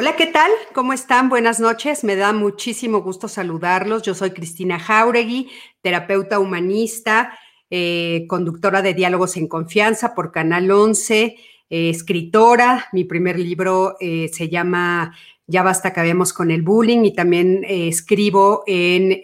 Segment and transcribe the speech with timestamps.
[0.00, 0.50] Hola, ¿qué tal?
[0.72, 1.28] ¿Cómo están?
[1.28, 2.04] Buenas noches.
[2.04, 4.00] Me da muchísimo gusto saludarlos.
[4.00, 5.50] Yo soy Cristina Jauregui,
[5.82, 7.38] terapeuta humanista,
[7.68, 11.36] eh, conductora de Diálogos en Confianza por Canal 11,
[11.68, 12.86] eh, escritora.
[12.94, 15.14] Mi primer libro eh, se llama
[15.46, 19.20] Ya basta, acabemos con el bullying y también escribo en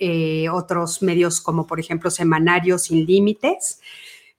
[0.51, 3.81] otros medios como por ejemplo Semanario Sin Límites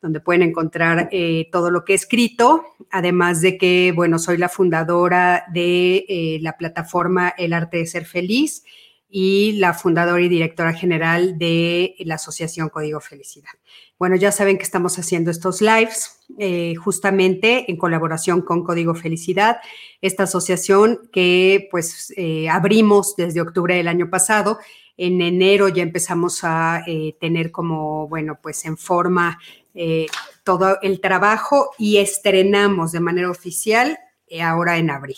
[0.02, 4.50] donde pueden encontrar eh, todo lo que he escrito, además de que, bueno, soy la
[4.50, 8.64] fundadora de eh, la plataforma El Arte de Ser Feliz
[9.10, 13.52] y la fundadora y directora general de la Asociación Código Felicidad.
[13.98, 19.58] Bueno, ya saben que estamos haciendo estos lives eh, justamente en colaboración con Código Felicidad,
[20.02, 22.14] esta asociación que pues
[22.52, 24.60] abrimos desde octubre del año pasado.
[24.98, 26.84] En enero ya empezamos a
[27.20, 29.40] tener como, bueno, pues en forma
[29.78, 30.08] eh,
[30.44, 35.18] todo el trabajo y estrenamos de manera oficial eh, ahora en abril.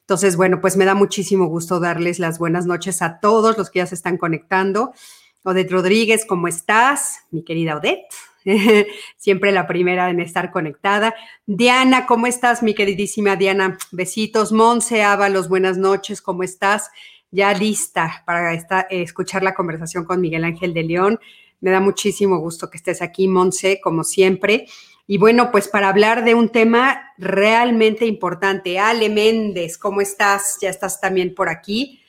[0.00, 3.80] Entonces, bueno, pues me da muchísimo gusto darles las buenas noches a todos los que
[3.80, 4.94] ya se están conectando.
[5.42, 7.18] Odette Rodríguez, ¿cómo estás?
[7.30, 8.06] Mi querida Odette.
[9.18, 11.14] Siempre la primera en estar conectada.
[11.44, 13.76] Diana, ¿cómo estás, mi queridísima Diana?
[13.92, 14.52] Besitos.
[14.52, 16.90] Monse Ábalos, buenas noches, ¿cómo estás?
[17.30, 18.54] Ya lista para
[18.88, 21.20] escuchar la conversación con Miguel Ángel de León.
[21.60, 24.66] Me da muchísimo gusto que estés aquí, Monse, como siempre.
[25.06, 30.58] Y bueno, pues para hablar de un tema realmente importante, Ale Méndez, ¿cómo estás?
[30.60, 32.02] Ya estás también por aquí.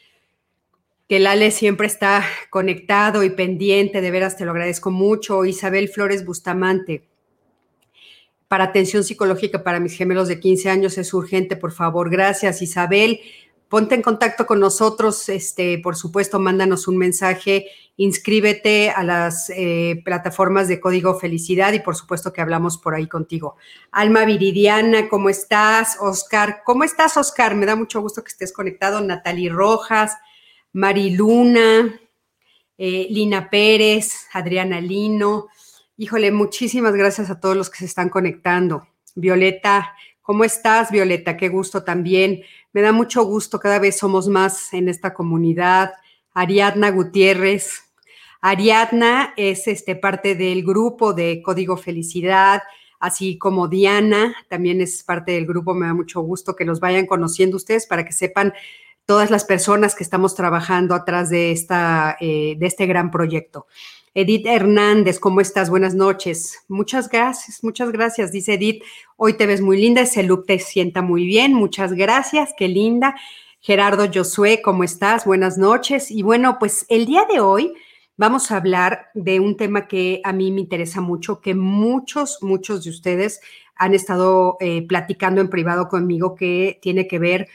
[1.08, 5.45] Que el Ale siempre está conectado y pendiente, de veras te lo agradezco mucho.
[5.45, 7.08] Isabel Flores Bustamante,
[8.49, 12.09] para atención psicológica para mis gemelos de 15 años es urgente, por favor.
[12.09, 13.21] Gracias, Isabel
[13.70, 20.02] ponte en contacto con nosotros, este, por supuesto, mándanos un mensaje, inscríbete a las eh,
[20.04, 23.58] plataformas de Código Felicidad y por supuesto que hablamos por ahí contigo.
[23.92, 25.98] Alma Viridiana, ¿cómo estás?
[26.00, 27.56] Oscar, ¿cómo estás, Oscar?
[27.56, 29.02] Me da mucho gusto que estés conectado.
[29.02, 30.18] Natalie Rojas,
[30.74, 32.00] Mariluna,
[32.78, 35.48] eh, Lina Pérez, Adriana Lino.
[35.98, 38.88] Híjole, muchísimas gracias a todos los que se están conectando.
[39.16, 39.94] Violeta,
[40.30, 41.36] ¿cómo estás, Violeta?
[41.38, 42.44] Qué gusto también.
[42.72, 45.94] Me da mucho gusto, cada vez somos más en esta comunidad.
[46.36, 47.82] Ariadna Gutiérrez.
[48.39, 52.62] Ariadna es este, parte del grupo de Código Felicidad,
[53.00, 55.73] así como Diana también es parte del grupo.
[55.73, 58.54] Me da mucho gusto que los vayan conociendo ustedes para que sepan
[59.08, 61.54] todas las personas que estamos trabajando atrás de,
[62.20, 63.66] eh, de este gran proyecto.
[64.15, 65.70] Edith Hernández, ¿cómo estás?
[65.70, 66.64] Buenas noches.
[66.67, 68.31] Muchas gracias, muchas gracias.
[68.31, 68.83] Dice Edith,
[69.17, 71.53] hoy te ves muy linda, ese look te sienta muy bien.
[71.53, 73.15] Muchas gracias, qué linda.
[73.59, 75.25] Gerardo Josué, ¿cómo estás?
[75.25, 76.09] Buenas noches.
[76.09, 77.73] Y bueno, pues el día de hoy
[78.17, 82.83] vamos a hablar de un tema que a mí me interesa mucho, que muchos, muchos
[82.83, 83.41] de ustedes
[83.76, 87.47] han estado eh, platicando en privado conmigo, que tiene que ver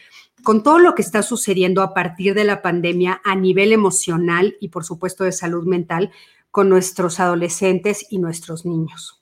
[0.44, 4.68] con todo lo que está sucediendo a partir de la pandemia a nivel emocional y
[4.68, 6.12] por supuesto de salud mental,
[6.54, 9.20] con nuestros adolescentes y nuestros niños.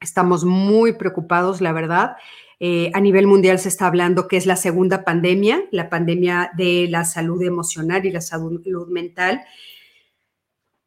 [0.00, 2.16] Estamos muy preocupados, la verdad.
[2.58, 6.86] Eh, a nivel mundial se está hablando que es la segunda pandemia, la pandemia de
[6.88, 9.44] la salud emocional y la salud mental.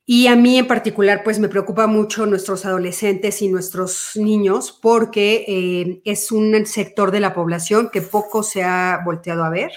[0.04, 5.46] Y a mí en particular, pues me preocupa mucho nuestros adolescentes y nuestros niños porque
[5.48, 9.70] eh, es un sector de la población que poco se ha volteado a ver,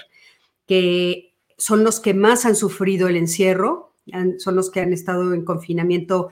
[0.65, 3.90] que son los que más han sufrido el encierro,
[4.37, 6.29] son los que han estado en confinamiento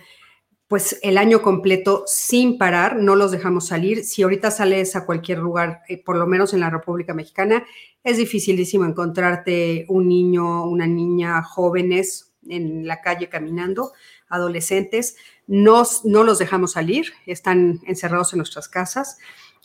[0.69, 4.03] pues el año completo sin parar, no los dejamos salir.
[4.03, 7.65] Si ahorita sales a cualquier lugar, eh, por lo menos en la República Mexicana,
[8.03, 13.93] es dificilísimo encontrarte un niño, una niña, jóvenes en la calle caminando,
[14.29, 15.15] adolescentes.
[15.47, 19.17] No, no los dejamos salir, están encerrados en nuestras casas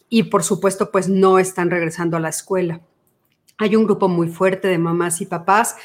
[0.08, 2.80] y por supuesto pues no están regresando a la escuela.
[3.58, 5.76] Hay un grupo muy fuerte de mamás y papás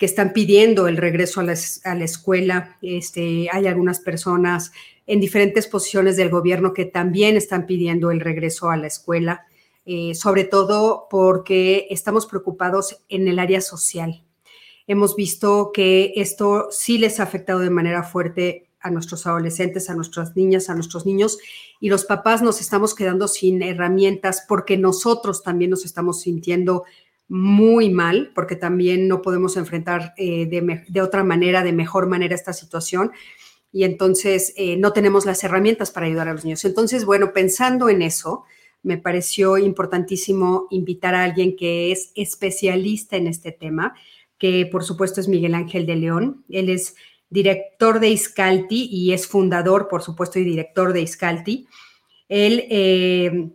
[0.00, 2.78] que están pidiendo el regreso a la, escuela.
[2.80, 4.72] Este, hay algunas personas
[5.06, 9.44] en diferentes posiciones del gobierno que también están pidiendo el regreso a la escuela,
[9.84, 14.24] eh, sobre todo porque estamos preocupados en el área social.
[14.86, 19.94] Hemos visto que esto sí les ha afectado de manera fuerte a nuestros adolescentes, a
[19.94, 21.36] nuestras niñas, a nuestros niños,
[21.78, 26.84] y los papás nos estamos quedando sin herramientas porque nosotros también nos estamos sintiendo
[27.30, 32.52] muy mal, porque también no podemos enfrentar eh, de, otra manera, de mejor manera esta
[32.52, 33.12] situación.
[33.72, 36.64] y entonces eh, no tenemos las herramientas para ayudar a los niños.
[36.64, 38.44] Entonces, bueno, pensando en eso,
[38.82, 43.94] me pareció importantísimo invitar a alguien que es especialista en este tema,
[44.36, 46.44] que por supuesto es Miguel Ángel de León.
[46.48, 46.96] Él es
[47.28, 51.68] director de Iscalti y es fundador, por supuesto, y director de Iscalti.
[52.28, 53.50] Él eh,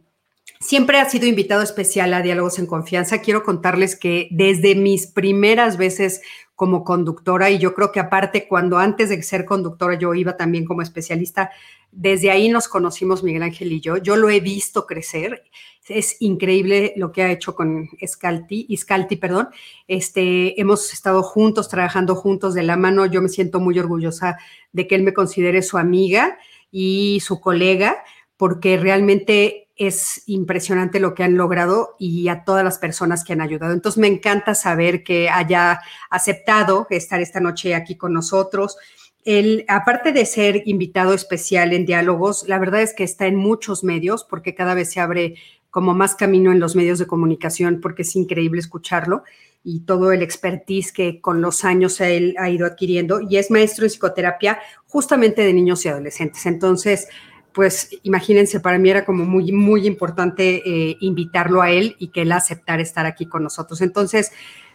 [0.66, 3.22] siempre ha sido invitado especial a Diálogos en Confianza.
[3.22, 6.22] Quiero contarles que desde mis primeras veces
[6.56, 10.66] como conductora y yo creo que aparte cuando antes de ser conductora yo iba también
[10.66, 11.52] como especialista,
[11.92, 13.98] desde ahí nos conocimos Miguel Ángel y yo.
[13.98, 15.44] Yo lo he visto crecer.
[15.88, 19.50] Es increíble lo que ha hecho con Scalti, Iscalti, perdón.
[19.88, 23.06] Este, hemos estado juntos, trabajando juntos de la mano.
[23.06, 24.38] Yo me siento muy orgullosa
[24.72, 26.40] de que él me considere su amiga
[26.72, 28.04] y su colega,
[28.36, 33.42] porque realmente es impresionante lo que han logrado y a todas las personas que han
[33.42, 33.74] ayudado.
[33.74, 38.78] Entonces me encanta saber que haya aceptado estar esta noche aquí con nosotros.
[39.26, 43.84] Él, aparte de ser invitado especial en diálogos, la verdad es que está en muchos
[43.84, 45.36] medios porque cada vez se abre
[45.72, 49.24] como más camino en los medios de comunicación porque es increíble escucharlo
[49.62, 53.84] y todo el expertise que con los años él ha ido adquiriendo y es maestro
[53.84, 56.46] en psicoterapia justamente de niños y adolescentes.
[56.46, 57.10] Entonces,
[57.56, 62.24] pues imagínense, para mí era como muy, muy importante eh, invitarlo a él y que
[62.24, 63.80] él aceptara estar aquí con nosotros.
[63.80, 64.32] Entonces,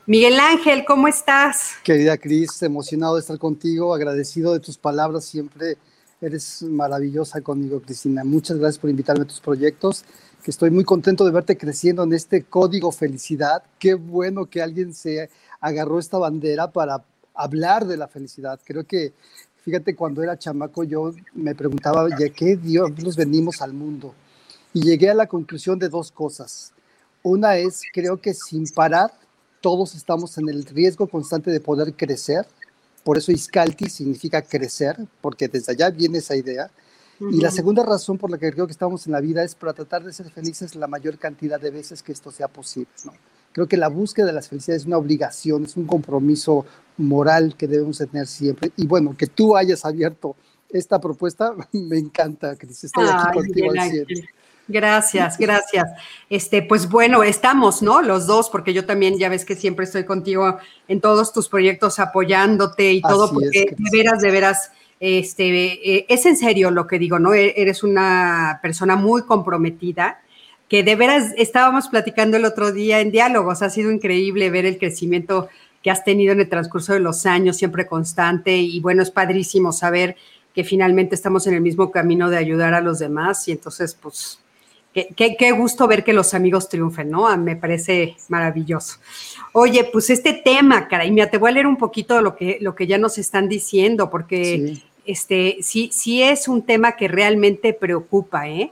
[0.06, 1.73] Miguel Ángel, ¿cómo estás?
[1.85, 5.77] Querida Cris, emocionado de estar contigo, agradecido de tus palabras, siempre
[6.23, 8.25] eres maravillosa conmigo, Cristina.
[8.25, 10.06] Muchas gracias por invitarme a tus proyectos,
[10.43, 13.62] que estoy muy contento de verte creciendo en este código felicidad.
[13.79, 15.29] Qué bueno que alguien se
[15.61, 17.05] agarró esta bandera para
[17.35, 18.59] hablar de la felicidad.
[18.65, 19.12] Creo que
[19.65, 24.15] Fíjate, cuando era chamaco yo me preguntaba, ¿de qué Dios nos venimos al mundo?
[24.73, 26.73] Y llegué a la conclusión de dos cosas.
[27.23, 29.12] Una es, creo que sin parar,
[29.61, 32.47] todos estamos en el riesgo constante de poder crecer.
[33.05, 36.71] Por eso Iscalti significa crecer, porque desde allá viene esa idea.
[37.21, 39.75] Y la segunda razón por la que creo que estamos en la vida es para
[39.75, 42.89] tratar de ser felices la mayor cantidad de veces que esto sea posible.
[43.05, 43.12] ¿no?
[43.52, 46.64] Creo que la búsqueda de las felicidades es una obligación, es un compromiso
[46.97, 48.70] moral que debemos tener siempre.
[48.76, 50.37] Y bueno, que tú hayas abierto
[50.69, 52.85] esta propuesta, me encanta, Cris.
[52.85, 54.05] Estoy aquí contigo al
[54.70, 55.91] Gracias, gracias.
[56.29, 58.02] Este, pues bueno, estamos, ¿no?
[58.02, 61.99] Los dos, porque yo también ya ves que siempre estoy contigo en todos tus proyectos
[61.99, 64.70] apoyándote y todo, porque de veras, de veras,
[65.00, 67.35] este, eh, es en serio lo que digo, ¿no?
[67.35, 70.20] E-, eres una persona muy comprometida
[70.71, 73.61] que de veras estábamos platicando el otro día en diálogos.
[73.61, 75.49] Ha sido increíble ver el crecimiento
[75.83, 78.57] que has tenido en el transcurso de los años, siempre constante.
[78.57, 80.15] Y bueno, es padrísimo saber
[80.55, 83.49] que finalmente estamos en el mismo camino de ayudar a los demás.
[83.49, 84.39] Y entonces, pues,
[84.95, 87.27] qué, gusto ver que los amigos triunfen, ¿no?
[87.27, 88.99] Ah, me parece maravilloso.
[89.53, 92.77] Oye, pues este tema, caray, mira, te voy a leer un poquito lo que, lo
[92.77, 98.49] que ya nos están diciendo, porque este, sí, sí es un tema que realmente preocupa,
[98.49, 98.71] ¿eh?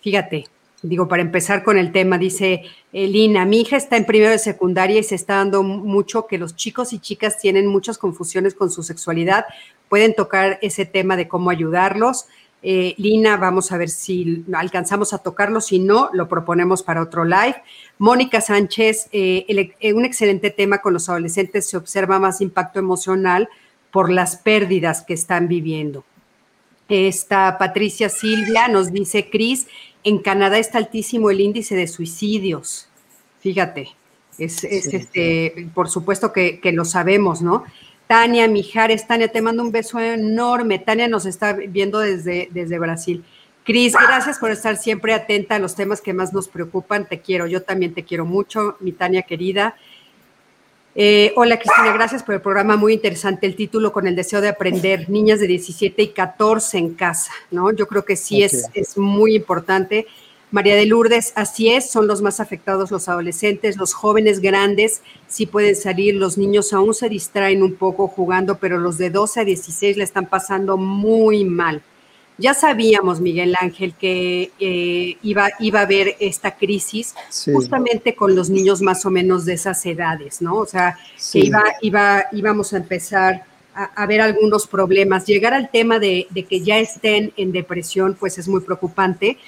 [0.00, 0.46] Fíjate,
[0.82, 2.62] digo, para empezar con el tema, dice
[2.92, 6.54] Lina, mi hija está en primero de secundaria y se está dando mucho que los
[6.56, 9.46] chicos y chicas tienen muchas confusiones con su sexualidad.
[9.88, 12.26] Pueden tocar ese tema de cómo ayudarlos.
[12.68, 17.24] Eh, Lina, vamos a ver si alcanzamos a tocarlo, si no, lo proponemos para otro
[17.24, 17.62] live.
[17.98, 23.48] Mónica Sánchez, eh, eh, un excelente tema con los adolescentes, se observa más impacto emocional
[23.92, 26.04] por las pérdidas que están viviendo.
[26.88, 29.68] Esta Patricia Silvia nos dice, Cris,
[30.06, 32.88] en Canadá está altísimo el índice de suicidios.
[33.40, 33.88] Fíjate,
[34.38, 37.64] es, este, por supuesto que, lo sabemos, ¿no?
[38.06, 40.78] Tania Mijares, Tania, te mando un beso enorme.
[40.78, 43.24] Tania nos está viendo desde, desde Brasil.
[43.64, 47.08] Cris, gracias por estar siempre atenta a los temas que más nos preocupan.
[47.08, 49.74] Te quiero, yo también te quiero mucho, mi Tania querida.
[50.98, 54.48] Eh, hola Cristina, gracias por el programa, muy interesante el título con el deseo de
[54.48, 57.70] aprender, niñas de 17 y 14 en casa, ¿no?
[57.70, 60.06] Yo creo que sí es, es muy importante.
[60.50, 65.44] María de Lourdes, así es, son los más afectados los adolescentes, los jóvenes grandes sí
[65.44, 69.44] pueden salir, los niños aún se distraen un poco jugando, pero los de 12 a
[69.44, 71.82] 16 le están pasando muy mal.
[72.38, 77.14] Ya sabíamos, Miguel Ángel, que eh, iba, iba a haber esta crisis
[77.52, 80.56] justamente con los niños más o menos de esas edades, ¿no?
[80.56, 80.98] O sea,
[81.32, 83.44] que iba, iba, íbamos a empezar
[83.76, 85.26] a, ver algunos problemas.
[85.26, 89.38] Llegar al tema de, que ya estén en depresión, pues es muy preocupante.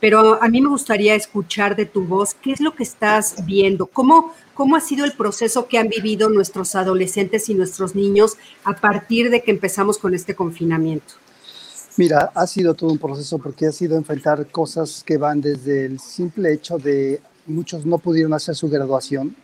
[0.00, 3.86] Pero a mí me gustaría escuchar de tu voz qué es lo que estás viendo,
[3.86, 8.74] cómo, cómo ha sido el proceso que han vivido nuestros adolescentes y nuestros niños a
[8.74, 11.14] partir de que empezamos con este confinamiento.
[11.98, 15.98] Mira, ha sido todo un proceso porque ha sido enfrentar cosas que van desde el
[15.98, 19.34] simple hecho de muchos no pudieron hacer su graduación.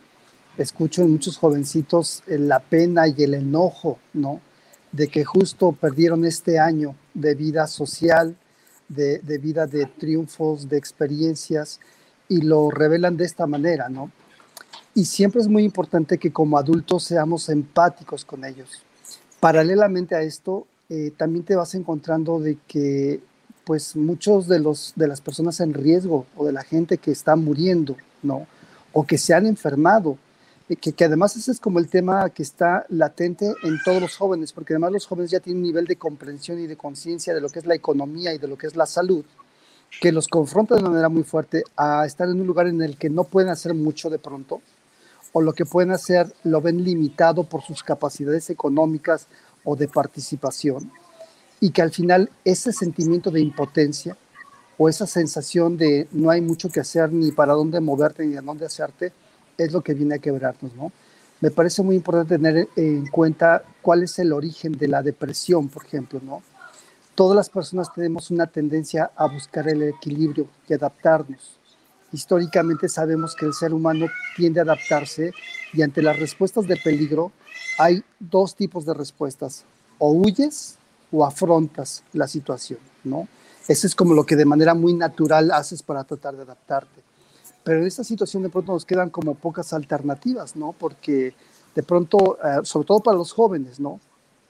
[0.57, 4.39] Escucho en muchos jovencitos la pena y el enojo, ¿no?
[4.93, 8.37] de que justo perdieron este año de vida social,
[8.87, 11.81] de, de vida de triunfos, de experiencias,
[12.29, 14.11] y lo revelan de esta manera, ¿no?
[14.93, 18.81] Y siempre es muy importante que como adultos seamos empáticos con ellos.
[19.41, 23.19] Paralelamente a esto, eh, también te vas encontrando de que
[23.65, 27.35] pues muchos de, los, de las personas en riesgo o de la gente que está
[27.35, 28.45] muriendo, ¿no?
[28.93, 30.19] O que se han enfermado,
[30.69, 34.15] eh, que, que, además ese es como el tema que está latente en todos los
[34.15, 37.41] jóvenes, porque además los jóvenes ya tienen un nivel de comprensión y de conciencia de
[37.41, 39.25] lo que es la economía y de lo que es la salud,
[39.99, 43.09] que los confronta de manera muy fuerte a estar en un lugar en el que
[43.09, 44.61] no pueden hacer mucho de pronto,
[45.33, 49.27] o lo que pueden hacer lo ven limitado por sus capacidades económicas
[49.65, 50.89] o de participación,
[51.59, 54.15] y que al final ese sentimiento de impotencia
[54.77, 58.41] o esa sensación de no hay mucho que hacer ni para dónde moverte ni a
[58.41, 59.11] dónde hacerte,
[59.57, 60.91] es lo que viene a quebrarnos, ¿no?
[61.41, 65.85] Me parece muy importante tener en cuenta cuál es el origen de la depresión, por
[65.85, 66.41] ejemplo, ¿no?
[67.13, 71.57] Todas las personas tenemos una tendencia a buscar el equilibrio y adaptarnos.
[72.15, 74.07] Históricamente sabemos que el ser humano
[74.37, 75.33] tiende a adaptarse
[75.73, 77.33] y ante las respuestas de peligro
[77.77, 79.65] hay dos tipos de respuestas,
[79.97, 80.77] o huyes
[81.11, 83.27] o afrontas la situación, ¿no?
[83.67, 87.01] Eso es como lo que de manera muy natural haces para tratar de adaptarte.
[87.65, 90.71] Pero en esta situación de pronto nos quedan como pocas alternativas, ¿no?
[90.71, 91.35] Porque
[91.75, 93.99] de pronto, eh, sobre todo para los jóvenes, ¿no?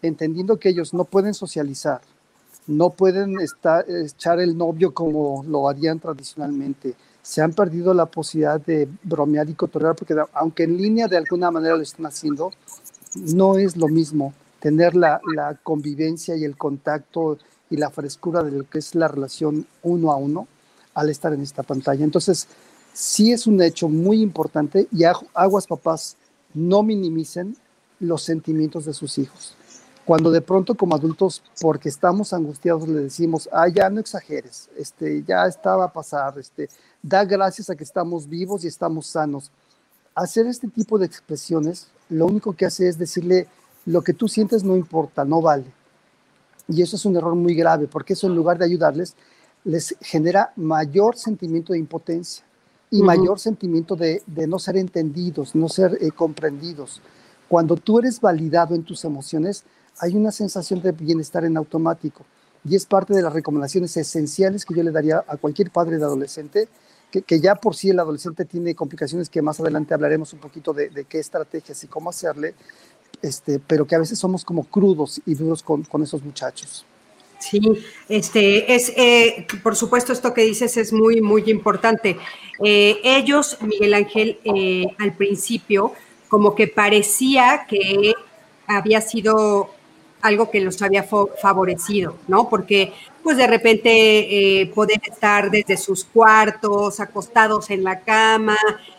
[0.04, 2.02] Entendiendo que ellos no pueden socializar,
[2.68, 6.94] no pueden estar, echar el novio como lo harían tradicionalmente,
[7.26, 11.50] se han perdido la posibilidad de bromear y cotorrear, porque aunque en línea de alguna
[11.50, 12.52] manera lo están haciendo,
[13.16, 17.40] no es lo mismo tener la, la convivencia y el contacto
[17.72, 20.48] y la frescura de lo que es la relación uno a uno
[20.94, 22.04] al estar en esta pantalla.
[22.04, 22.48] Entonces,
[22.94, 25.04] sí es un hecho muy importante y
[25.34, 26.18] aguas papás
[26.54, 27.58] no minimicen
[28.00, 29.56] los sentimientos de sus hijos.
[30.06, 35.24] Cuando de pronto como adultos, porque estamos angustiados, le decimos, ah, ya no exageres, este,
[35.24, 36.70] ya estaba a pasar, este,
[37.02, 39.52] da gracias a que estamos vivos y estamos sanos.
[40.14, 43.48] Hacer este tipo de expresiones, lo único que hace es decirle,
[43.86, 45.66] lo que tú sientes no importa, no vale.
[46.68, 49.16] Y eso es un error muy grave, porque eso en lugar de ayudarles,
[49.64, 52.46] les genera mayor sentimiento de impotencia
[52.92, 57.02] y mayor sentimiento de, no ser entendidos, no ser eh, comprendidos.
[57.48, 59.64] Cuando tú eres validado en tus emociones,
[60.00, 62.26] hay una sensación de bienestar en automático
[62.68, 66.04] y es parte de las recomendaciones esenciales que yo le daría a cualquier padre de
[66.04, 66.68] adolescente,
[67.12, 71.06] que, ya por sí el adolescente tiene complicaciones que más adelante hablaremos un poquito de,
[71.08, 72.56] qué estrategias y cómo hacerle,
[73.22, 76.86] este, pero que a veces somos como crudos y duros con, con esos muchachos.
[77.40, 77.62] Sí,
[78.10, 82.18] este es, eh, por supuesto, esto que dices es muy, muy importante.
[82.64, 85.94] Eh, ellos, Miguel Ángel, eh, al principio,
[86.28, 88.14] como que parecía que
[88.68, 89.75] había sido
[90.26, 92.50] algo que los había favorecido, ¿no?
[92.50, 98.58] Porque, pues, de repente poder estar desde sus cuartos, acostados en la cama,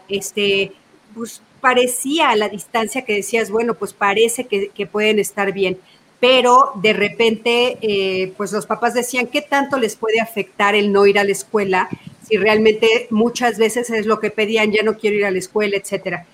[0.09, 0.73] este,
[1.15, 5.79] pues parecía a la distancia que decías, bueno, pues parece que, que pueden estar bien
[6.21, 11.07] pero de repente, eh, pues los papás decían, ¿qué tanto les puede afectar el no
[11.07, 11.89] ir a la escuela?
[12.27, 15.77] Si realmente muchas veces es lo que pedían, ya no quiero ir a la escuela,
[15.77, 16.27] etcétera.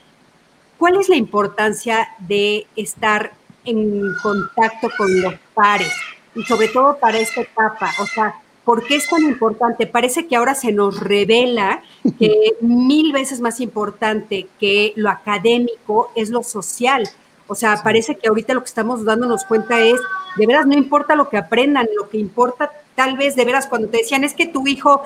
[0.78, 3.32] ¿Cuál es la importancia de estar
[3.64, 5.92] en contacto con los pares?
[6.34, 9.86] Y sobre todo para esta etapa, o sea, ¿por qué es tan importante?
[9.86, 11.82] Parece que ahora se nos revela
[12.18, 17.08] que mil veces más importante que lo académico es lo social
[17.52, 20.00] o sea, parece que ahorita lo que estamos dándonos cuenta es,
[20.36, 23.88] de veras, no importa lo que aprendan, lo que importa tal vez, de veras, cuando
[23.88, 25.02] te decían, es que tu hijo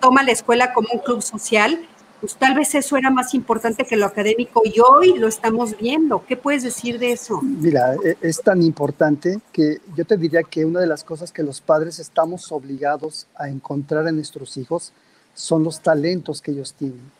[0.00, 1.80] toma la escuela como un club social,
[2.20, 6.24] pues tal vez eso era más importante que lo académico y hoy lo estamos viendo.
[6.26, 7.40] ¿Qué puedes decir de eso?
[7.42, 11.42] Mira, e, es tan importante que yo te diría que una de las cosas que
[11.42, 14.92] los padres estamos obligados a encontrar en nuestros hijos
[15.34, 17.10] son los talentos que ellos tienen.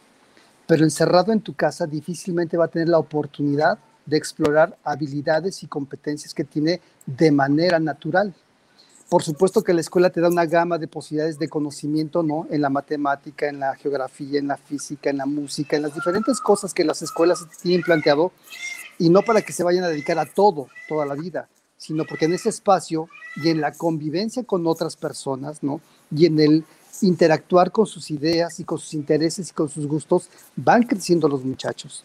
[0.67, 5.67] Pero encerrado en tu casa difícilmente va a tener la oportunidad de explorar habilidades y
[5.67, 8.35] competencias que tiene de manera natural.
[9.09, 12.47] Por supuesto que la escuela te da una gama de posibilidades de conocimiento, ¿no?
[12.51, 16.41] En la matemática, en la geografía, en la física, en la música, en las diferentes
[16.41, 18.33] cosas que las escuelas tienen planteado,
[18.99, 21.49] y no para que se vayan a dedicar a todo, toda la vida,
[21.79, 25.81] sino porque en ese espacio y en la convivencia con otras personas, ¿no?
[26.11, 26.65] Y en el
[27.03, 31.45] interactuar con sus ideas y con sus intereses y con sus gustos, van creciendo los
[31.45, 32.05] muchachos.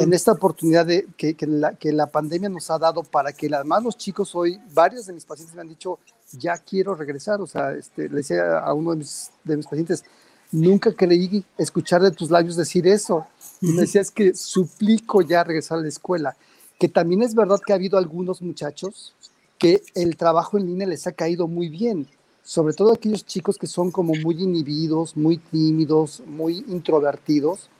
[0.00, 3.52] En esta oportunidad de, que, que, la, que, la, pandemia nos ha dado para que
[3.52, 5.98] además los chicos hoy, varios de mis pacientes me han dicho,
[6.32, 10.04] ya quiero regresar, o sea, este, le decía a uno de mis, de mis pacientes,
[10.52, 13.26] nunca creí escuchar de tus labios decir eso,
[13.60, 16.36] y me decías que suplico ya regresar a la escuela,
[16.78, 19.14] que también es verdad que ha habido algunos muchachos
[19.58, 22.06] que el trabajo en línea les ha caído muy bien,
[22.44, 27.70] sobre todo aquellos chicos que son como muy inhibidos, muy tímidos, muy introvertidos,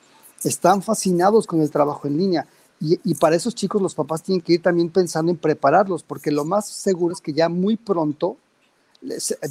[0.42, 2.47] están fascinados con el trabajo en línea.
[2.80, 6.44] Y, para esos chicos los papás tienen que ir también pensando en prepararlos, porque lo
[6.44, 8.37] más seguro es que ya muy pronto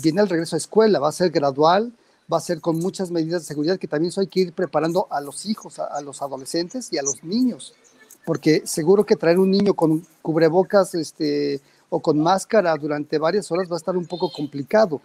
[0.03, 1.93] viene el regreso a escuela, va a ser gradual,
[2.31, 5.07] va a ser con muchas medidas de seguridad que también eso hay que ir preparando
[5.09, 7.73] a los hijos, a, los adolescentes y a los niños,
[8.25, 11.59] porque seguro que traer un niño con cubrebocas este,
[11.95, 14.99] o con máscara durante varias horas va a estar un poco complicado.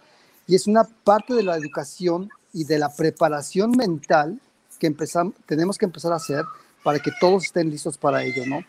[0.47, 4.41] Y es una parte de la educación y de la preparación mental
[4.79, 6.43] que empezamos, tenemos que empezar a hacer
[6.83, 8.61] para que todos estén listos para ello, ¿no?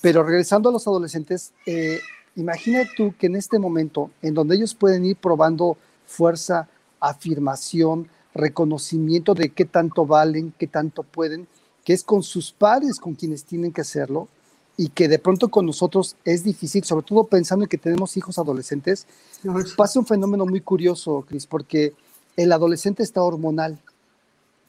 [0.00, 1.98] Pero regresando a los adolescentes, eh,
[2.36, 6.68] imagina tú que en este momento, en donde ellos pueden ir probando fuerza,
[7.00, 11.48] afirmación, reconocimiento de qué tanto valen, qué tanto pueden,
[11.84, 14.28] que es con sus padres con quienes tienen que hacerlo
[14.76, 18.38] y que de pronto con nosotros es difícil, sobre todo pensando en que tenemos hijos
[18.38, 19.06] adolescentes,
[19.76, 21.94] pasa un fenómeno muy curioso, Cris, porque
[22.36, 23.78] el adolescente está hormonal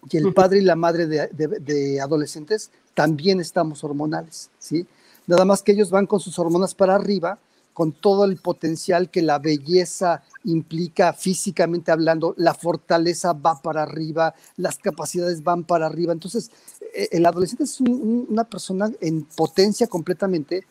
[0.10, 4.88] y el padre y la madre de, de, adolescentes también estamos hormonales, ¿sí?
[5.26, 7.38] Nada más que ellos van con sus hormonas para arriba
[7.78, 14.34] con todo el potencial que la belleza implica físicamente hablando, la fortaleza va para arriba,
[14.56, 16.12] las capacidades van para arriba.
[16.12, 16.50] Entonces,
[16.96, 20.66] eh, el adolescente es una persona en potencia completamente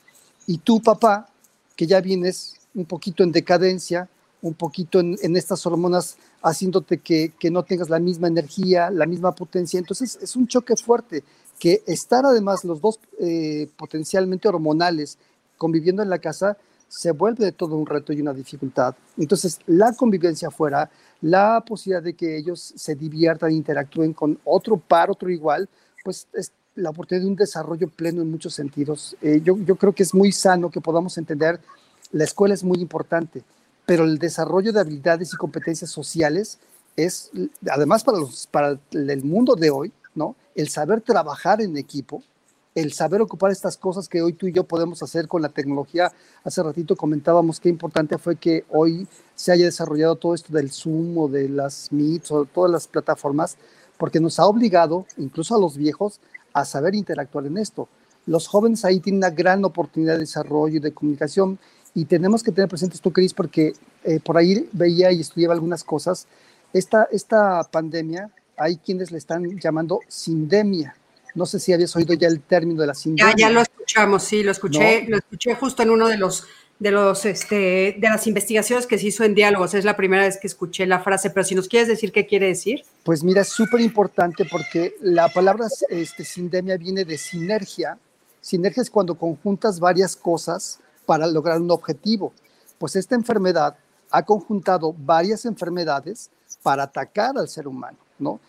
[0.49, 1.29] y tú, papá,
[1.77, 4.09] que ya vienes un poquito en decadencia,
[4.43, 9.79] un poquito en, estas hormonas haciéndote que, no tengas la misma energía, la misma potencia.
[9.79, 11.23] Entonces, es un choque fuerte
[11.61, 15.19] que estar además los dos eh, potencialmente hormonales
[15.57, 18.95] conviviendo en la casa, se vuelve todo un reto y una dificultad.
[19.17, 20.91] Entonces, la convivencia afuera,
[21.21, 25.69] la posibilidad de que ellos se diviertan, interactúen con otro par, otro igual,
[26.05, 29.17] pues es la oportunidad de un desarrollo pleno en muchos sentidos.
[29.23, 31.61] Eh, yo, yo creo que es muy sano que podamos entender,
[32.13, 33.43] la escuela es muy importante,
[33.85, 36.59] pero el desarrollo de habilidades y competencias sociales
[36.97, 37.31] es,
[37.69, 40.35] además para, los, para el mundo de hoy, ¿no?
[40.55, 42.23] El saber trabajar en equipo,
[42.77, 46.13] el saber ocupar estas cosas que hoy tú y yo podemos hacer con la tecnología.
[46.45, 51.17] Hace ratito comentábamos qué importante fue que hoy se haya desarrollado todo esto del Zoom
[51.17, 53.57] o de las Meets o todas las plataformas,
[53.97, 56.21] porque nos ha obligado, incluso a los viejos,
[56.53, 57.89] a saber interactuar en esto.
[58.27, 61.59] Los jóvenes ahí tienen una gran oportunidad de desarrollo y de comunicación
[61.95, 63.73] y tenemos que tener presente esto, Cris, porque
[64.05, 66.27] eh, por ahí veía y estudiaba algunas cosas.
[66.75, 70.95] Esta, esta pandemia, hay quienes le están llamando sindemia
[71.37, 73.35] no sé si habías oído ya el término de la sindemia.
[73.37, 76.47] Ya, ya lo escuchamos, sí, lo escuché, lo escuché justo en uno de los
[76.79, 79.75] de los este, de las investigaciones que se hizo en diálogos.
[79.75, 82.49] Es la primera vez que escuché la frase, pero si nos quieres decir qué quiere
[82.49, 82.85] decir.
[83.05, 87.99] Pues mira, es súper importante porque la palabra este, sindemia viene de sinergia.
[88.41, 92.33] Sinergia es cuando conjuntas varias cosas para lograr un objetivo.
[92.79, 93.77] Pues esta enfermedad
[94.11, 96.31] ha conjuntado varias enfermedades
[96.63, 98.41] para atacar al ser humano, ¿no?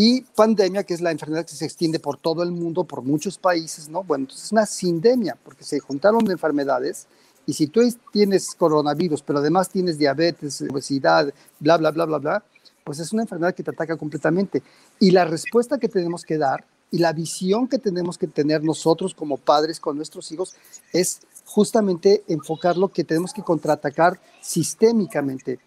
[0.00, 3.36] Y pandemia, que es la enfermedad que se extiende por todo el mundo, por muchos
[3.36, 4.04] países, ¿no?
[4.04, 7.08] Bueno, entonces es una sindemia, porque se juntaron enfermedades
[7.46, 7.80] y si tú
[8.12, 12.44] tienes coronavirus, pero además tienes diabetes, obesidad, bla, bla, bla, bla, bla,
[12.84, 14.62] pues es una enfermedad que te ataca completamente.
[15.00, 19.12] Y la respuesta que tenemos que dar y la visión que tenemos que tener nosotros
[19.14, 20.54] como padres con nuestros hijos
[20.92, 25.58] es justamente enfocar lo que tenemos que contraatacar sistémicamente.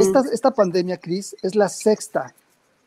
[0.00, 2.34] esta, esta pandemia, Cris, es la sexta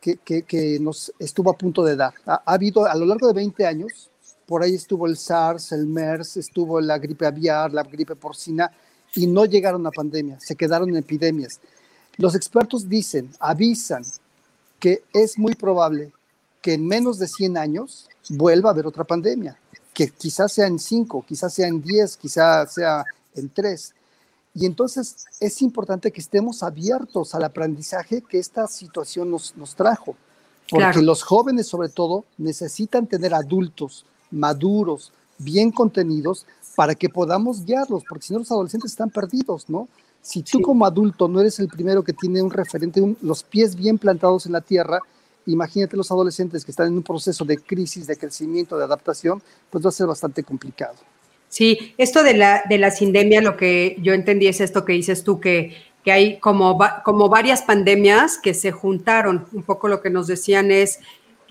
[0.02, 2.12] que, nos estuvo a punto de dar.
[2.26, 4.10] Ha, habido a lo largo de 20 años,
[4.46, 8.70] por ahí estuvo el SARS, el MERS, estuvo la gripe aviar, la gripe porcina,
[9.14, 11.60] y no llegaron a pandemia, se quedaron en epidemias.
[12.16, 14.02] Los expertos dicen, avisan
[14.80, 16.12] que es muy probable
[16.60, 19.56] que en menos de 100 años vuelva a haber otra pandemia,
[19.94, 23.94] que quizás sea en 5, quizás sea en 10, quizás sea en 3.
[24.54, 30.14] Y entonces es importante que estemos abiertos al aprendizaje que esta situación nos, nos trajo,
[30.68, 38.04] porque los jóvenes sobre todo necesitan tener adultos maduros, bien contenidos, para que podamos guiarlos,
[38.08, 39.88] porque si no los adolescentes están perdidos, ¿no?
[40.22, 43.98] Si tú como adulto no eres el primero que tiene un referente, los pies bien
[43.98, 45.00] plantados en la tierra,
[45.46, 49.84] imagínate los adolescentes que están en un proceso de crisis, de crecimiento, de adaptación, pues
[49.84, 50.94] va a ser bastante complicado.
[51.52, 55.22] Sí, esto de la, de la sindemia, lo que yo entendí es esto que dices
[55.22, 59.44] tú, que, que hay como, como varias pandemias que se juntaron.
[59.52, 61.00] Un poco lo que nos decían es,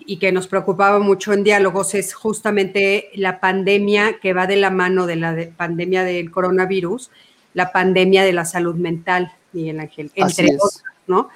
[0.04, 4.72] y que nos preocupaba mucho en diálogos, es justamente la pandemia que va de la
[4.72, 7.12] mano de la pandemia del coronavirus,
[7.54, 11.30] la pandemia de la salud mental, Miguel Ángel, entre otros, ¿no?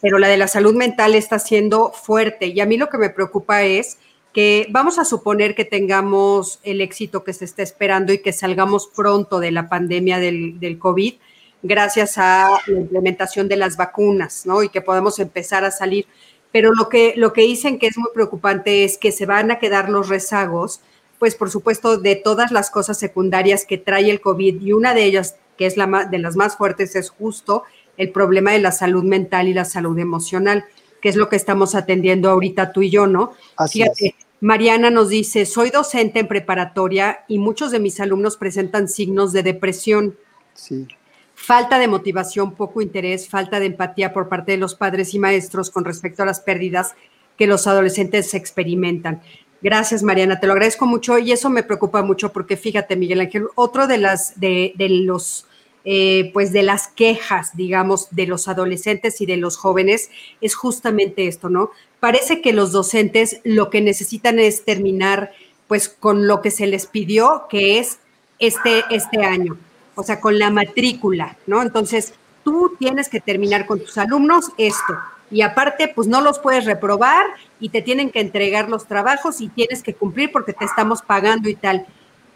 [0.00, 3.10] Pero la de la salud mental está siendo fuerte y a mí lo que me
[3.10, 3.98] preocupa es
[4.32, 8.86] que vamos a suponer que tengamos el éxito que se está esperando y que salgamos
[8.86, 11.14] pronto de la pandemia del, del COVID
[11.62, 14.62] gracias a la implementación de las vacunas, ¿no?
[14.62, 16.06] Y que podamos empezar a salir.
[16.50, 19.58] Pero lo que, lo que dicen que es muy preocupante es que se van a
[19.58, 20.80] quedar los rezagos,
[21.18, 25.04] pues por supuesto, de todas las cosas secundarias que trae el COVID y una de
[25.04, 27.62] ellas, que es la de las más fuertes, es justo
[27.96, 30.64] el problema de la salud mental y la salud emocional,
[31.00, 33.32] que es lo que estamos atendiendo ahorita tú y yo, ¿no?
[33.56, 38.88] Así Fíjate, Mariana nos dice, soy docente en preparatoria y muchos de mis alumnos presentan
[38.88, 40.16] signos de depresión.
[40.52, 40.88] Sí.
[41.36, 45.70] Falta de motivación, poco interés, falta de empatía por parte de los padres y maestros
[45.70, 46.96] con respecto a las pérdidas
[47.38, 49.22] que los adolescentes experimentan.
[49.62, 53.46] Gracias, Mariana, te lo agradezco mucho y eso me preocupa mucho porque fíjate, Miguel Ángel,
[53.54, 55.46] otro de las de, de los
[55.84, 61.26] eh, pues de las quejas, digamos, de los adolescentes y de los jóvenes es justamente
[61.26, 61.70] esto, ¿no?
[61.98, 65.32] Parece que los docentes lo que necesitan es terminar
[65.66, 67.98] pues con lo que se les pidió, que es
[68.38, 69.56] este, este año,
[69.94, 71.62] o sea, con la matrícula, ¿no?
[71.62, 72.14] Entonces,
[72.44, 74.94] tú tienes que terminar con tus alumnos esto.
[75.30, 77.24] Y aparte, pues no los puedes reprobar
[77.58, 81.48] y te tienen que entregar los trabajos y tienes que cumplir porque te estamos pagando
[81.48, 81.86] y tal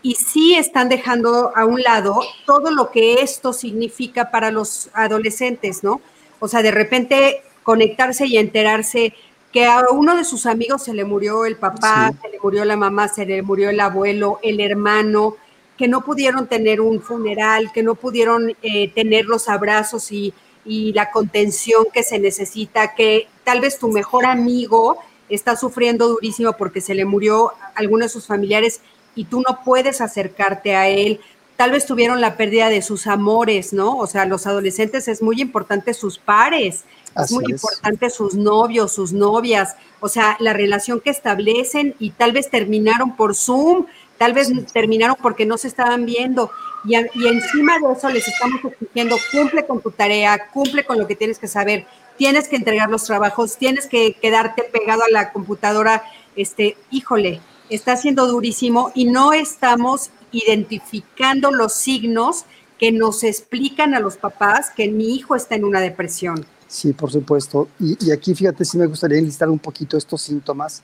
[0.02, 5.82] y sí están dejando a un lado todo lo que esto significa para los adolescentes,
[5.82, 6.00] ¿no?
[6.38, 9.14] O sea, de repente conectarse y enterarse
[9.52, 12.76] que a uno de sus amigos se le murió el papá, se le murió la
[12.76, 15.37] mamá, se le murió el abuelo, el hermano,
[15.76, 20.32] que no pudieron tener un funeral, que no pudieron eh, tener los abrazos y,
[20.64, 26.52] y la contención que se necesita, que tal vez tu mejor amigo está sufriendo durísimo
[26.52, 28.80] porque se le murió alguno de sus familiares
[29.16, 31.20] y tú no puedes acercarte a él.
[31.57, 33.96] Tal vez tuvieron la pérdida de sus amores, ¿no?
[33.96, 36.85] O sea, los adolescentes es muy importante sus pares,
[37.20, 42.33] es muy importante sus novios, sus novias, o sea, la relación que establecen y tal
[42.33, 43.87] vez terminaron por Zoom,
[44.18, 46.50] tal vez terminaron porque no se estaban viendo.
[46.85, 51.07] Y, y, encima de eso les estamos exigiendo, cumple con tu tarea, cumple con lo
[51.07, 51.87] que tienes que saber,
[52.18, 56.05] tienes que entregar los trabajos, tienes que quedarte pegado a la computadora,
[56.37, 62.44] este, híjole, está siendo durísimo y no estamos identificando los signos
[62.79, 66.44] que nos explican a los papás que mi hijo está en una depresión.
[66.68, 67.68] Sí, por supuesto.
[67.79, 70.83] Y, aquí fíjate, sí me gustaría enlistar un poquito estos síntomas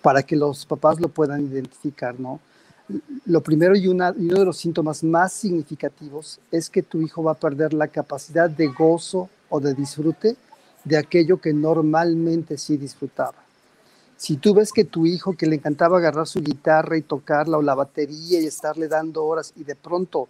[0.00, 2.40] para que los papás lo puedan identificar, ¿no?
[3.24, 7.34] Lo primero y, uno de los síntomas más significativos es que tu hijo va a
[7.34, 10.36] perder la capacidad de gozo o de disfrute
[10.84, 13.45] de aquello que normalmente sí disfrutaba.
[14.16, 17.62] Si tú ves que tu hijo que le encantaba agarrar su guitarra y tocarla o
[17.62, 20.28] la batería y estarle dando horas y de pronto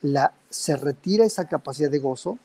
[0.00, 2.38] la, se retira esa capacidad de gozo,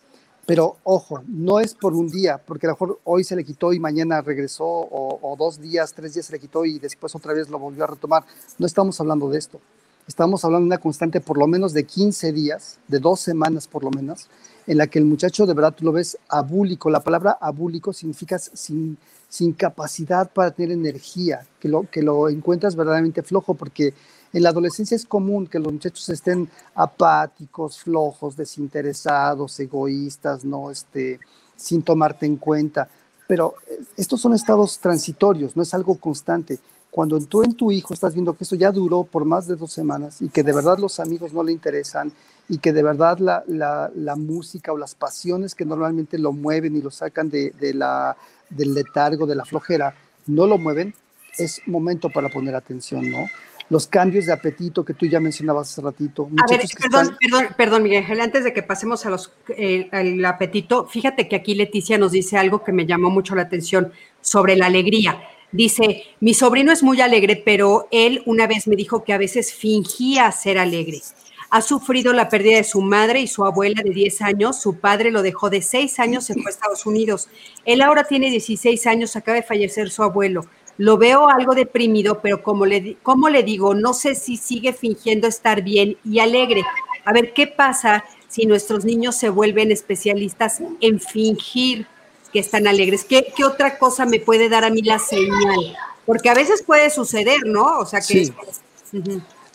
[0.45, 3.73] pero ojo, no es por un día, porque a lo mejor hoy se le quitó
[3.73, 7.33] y mañana regresó, o, o, dos días, tres días se le quitó y después otra
[7.33, 8.23] vez lo volvió a retomar.
[8.57, 9.59] No estamos hablando de esto.
[10.07, 13.83] Estamos hablando de una constante por lo menos de 15 días, de dos semanas por
[13.83, 14.29] lo menos,
[14.65, 16.89] en la que el muchacho de verdad tú lo ves abúlico.
[16.89, 22.77] La palabra abúlico significa sin, sin capacidad para tener energía, que lo, que lo encuentras
[22.77, 23.93] verdaderamente flojo, porque
[24.31, 31.19] en la adolescencia es común que los muchachos estén apáticos, flojos, desinteresados, egoístas, no este,
[31.57, 32.87] sin tomarte en cuenta.
[33.27, 36.59] Pero eh, estos son estados transitorios, no es algo constante.
[36.97, 39.71] Cuando tú en tu hijo estás viendo que esto ya duró por más de dos
[39.71, 42.11] semanas y que de verdad los amigos no le interesan
[42.49, 46.81] y que de verdad la, la, música o las pasiones que normalmente lo mueven y
[46.81, 48.17] lo sacan de, de la
[48.49, 49.93] del letargo, de la flojera,
[50.25, 50.95] no lo mueven,
[51.37, 53.27] es momento para poner atención, ¿no?
[53.69, 56.27] Los cambios de apetito que tú ya mencionabas hace ratito.
[56.43, 60.87] A ver, perdón, perdón, perdón, Miguel, antes de que pasemos a los, eh, al apetito,
[60.87, 64.65] fíjate que aquí Leticia nos dice algo que me llamó mucho la atención sobre la
[64.65, 65.21] alegría.
[65.51, 69.53] Dice, mi sobrino es muy alegre, pero él una vez me dijo que a veces
[69.53, 71.01] fingía ser alegre.
[71.49, 74.61] Ha sufrido la pérdida de su madre y su abuela de 10 años.
[74.61, 77.29] Su padre lo dejó de 6 años, se fue a Estados Unidos.
[77.63, 80.45] Él ahora tiene 16 años, acaba de fallecer su abuelo.
[80.77, 85.27] Lo veo algo deprimido, pero como le, como le digo, no sé si sigue fingiendo
[85.27, 86.63] estar bien y alegre.
[87.05, 91.87] A ver, ¿qué pasa si nuestros niños se vuelven especialistas en fingir
[92.31, 93.03] que están alegres?
[93.03, 95.75] ¿Qué, qué otra cosa me puede dar a mí la señal?
[96.05, 97.79] Porque a veces puede suceder, ¿no?
[97.79, 98.25] O sea que...
[98.25, 98.33] Sí.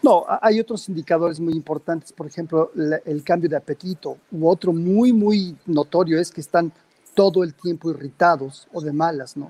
[0.02, 2.72] No, hay otros indicadores muy importantes, por ejemplo,
[3.04, 6.72] el cambio de apetito, u otro muy, muy notorio es que están
[7.14, 9.48] todo el tiempo irritados o de malas, ¿no?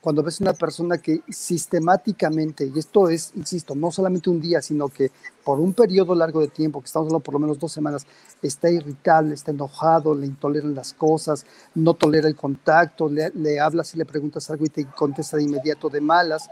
[0.00, 4.88] Cuando ves una persona que sistemáticamente, y esto es, insisto, no solamente un día, sino
[4.88, 5.10] que
[5.44, 8.06] por un periodo largo de tiempo, que estamos hablando por lo menos dos semanas,
[8.40, 13.94] está irritable, está enojado, le intoleran las cosas, no tolera el contacto, le, le hablas
[13.94, 16.48] y le preguntas algo y te contesta de inmediato de malas,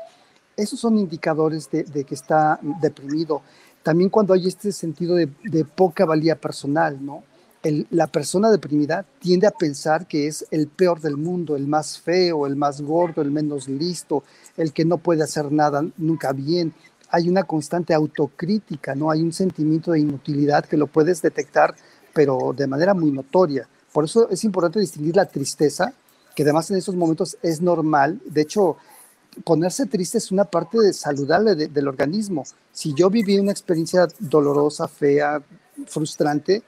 [0.59, 3.43] esos son indicadores de, que está deprimido.
[3.83, 5.29] También cuando hay este sentido de,
[5.65, 7.23] poca valía personal, ¿no?
[7.91, 12.47] La persona deprimida tiende a pensar que es el peor del mundo, el más feo,
[12.47, 14.23] el más gordo, el menos listo,
[14.57, 16.73] el que no puede hacer nada nunca bien.
[17.11, 19.11] Hay una constante autocrítica, ¿no?
[19.11, 21.75] Hay un sentimiento de inutilidad que lo puedes detectar,
[22.13, 23.69] pero de manera muy notoria.
[23.93, 25.93] Por eso es importante distinguir la tristeza,
[26.37, 28.21] que además en esos momentos es normal.
[28.27, 28.77] De hecho,
[29.45, 32.45] ponerse triste es una parte saludable del organismo.
[32.73, 35.43] Si yo viví una experiencia dolorosa, fea,
[35.87, 36.63] frustrante,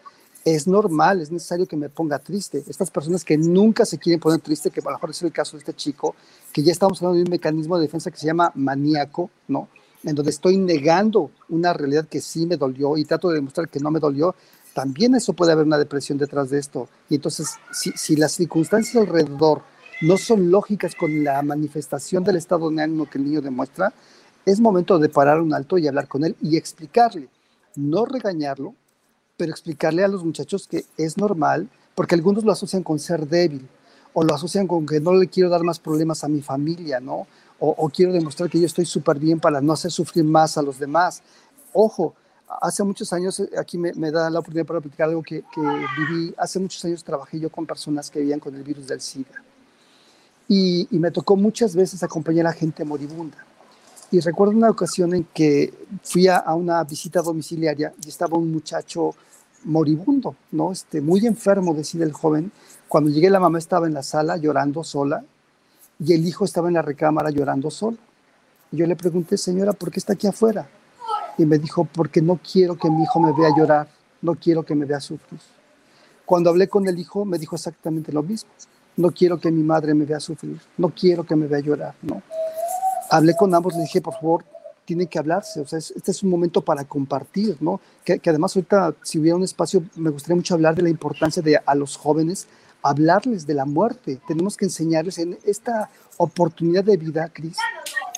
[0.44, 2.62] es normal, es necesario que me ponga triste.
[2.66, 5.52] Estas personas que nunca se quieren poner triste, que a lo mejor es el caso
[5.52, 6.14] de este chico,
[6.52, 9.68] que ya estamos hablando de un mecanismo de defensa que se llama maníaco, ¿no?
[10.02, 13.80] En donde estoy negando una realidad que sí me dolió y trato de demostrar que
[13.80, 14.34] no me dolió,
[14.72, 16.88] también eso puede haber una depresión detrás de esto.
[17.10, 19.62] Y entonces, si, las circunstancias alrededor
[20.00, 23.92] no son lógicas con la manifestación del estado de que el niño demuestra,
[24.46, 27.28] es momento de parar un alto y hablar con él y explicarle,
[27.76, 28.74] no regañarlo,
[29.40, 33.66] pero explicarle a los muchachos que es normal, porque algunos lo asocian con ser débil,
[34.12, 37.26] o lo asocian con que no le quiero dar más problemas a mi familia, ¿no?
[37.58, 40.78] O, quiero demostrar que yo estoy súper bien para no hacer sufrir más a los
[40.78, 41.22] demás.
[41.72, 42.14] Ojo,
[42.60, 45.42] hace muchos años, eh, aquí me, da la oportunidad para platicar algo que,
[45.96, 49.42] viví, hace muchos años trabajé yo con personas que vivían con el virus del SIDA.
[50.48, 53.38] Y, y me tocó muchas veces acompañar a gente moribunda.
[54.10, 55.72] Y recuerdo una ocasión en que
[56.02, 59.14] fui a, a una visita domiciliaria y estaba un muchacho
[59.64, 60.72] moribundo, ¿no?
[60.72, 62.52] Este, muy enfermo, decía el joven.
[62.88, 65.24] Cuando llegué la mamá estaba en la sala llorando sola
[65.98, 67.98] y el hijo estaba en la recámara llorando solo.
[68.72, 70.68] Yo le pregunté, señora, ¿por qué está aquí afuera?
[71.36, 73.88] Y me dijo, porque no quiero que mi hijo me vea llorar,
[74.22, 75.40] no quiero que me vea sufrir.
[76.24, 78.50] Cuando hablé con el hijo, me dijo exactamente lo mismo.
[78.96, 82.22] No quiero que mi madre me vea sufrir, no quiero que me vea llorar, ¿no?
[83.10, 84.44] Hablé con ambos, le dije, por favor,
[84.90, 87.80] tiene que hablarse, o sea, este es un momento para compartir, ¿no?
[88.04, 91.60] Que, además ahorita, si hubiera un espacio, me gustaría mucho hablar de la importancia de
[91.64, 92.48] a los jóvenes
[92.82, 94.18] hablarles de la muerte.
[94.26, 97.56] Tenemos que enseñarles en esta oportunidad de vida, Cris,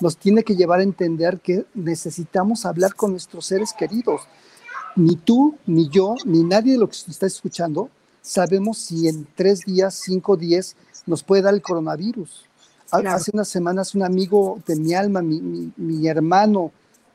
[0.01, 4.21] nos tiene que llevar a entender que necesitamos hablar con nuestros seres queridos.
[4.95, 7.91] Ni tú, ni yo, ni nadie de lo que está escuchando
[8.23, 12.45] sabemos si en tres días, cinco días nos puede dar el coronavirus.
[12.91, 16.71] Hace unas semanas un amigo de mi alma, mi, hermano,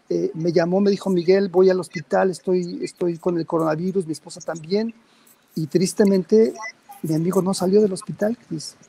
[0.08, 4.12] eh, me llamó, me dijo, Miguel, voy al hospital, estoy, estoy con el coronavirus, mi
[4.12, 4.92] esposa también,
[5.54, 6.54] y tristemente
[7.02, 8.36] mi amigo no salió del hospital,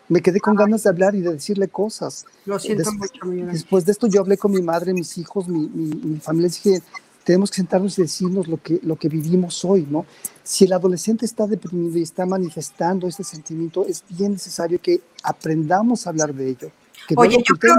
[0.07, 2.25] Me quedé con ganas de hablar y de decirle cosas.
[2.45, 3.51] Lo siento mucho, Miguel.
[3.51, 6.81] Después de esto yo hablé con mi madre, mis hijos, mi, mi, familia, les dije,
[7.29, 10.07] tenemos que sentarnos y decirnos lo que, lo que vivimos hoy, ¿no?
[10.41, 16.07] Si el adolescente está deprimido y está manifestando este sentimiento, es bien necesario que aprendamos
[16.07, 16.71] a hablar de ello.
[17.15, 17.75] Oye, yo creo,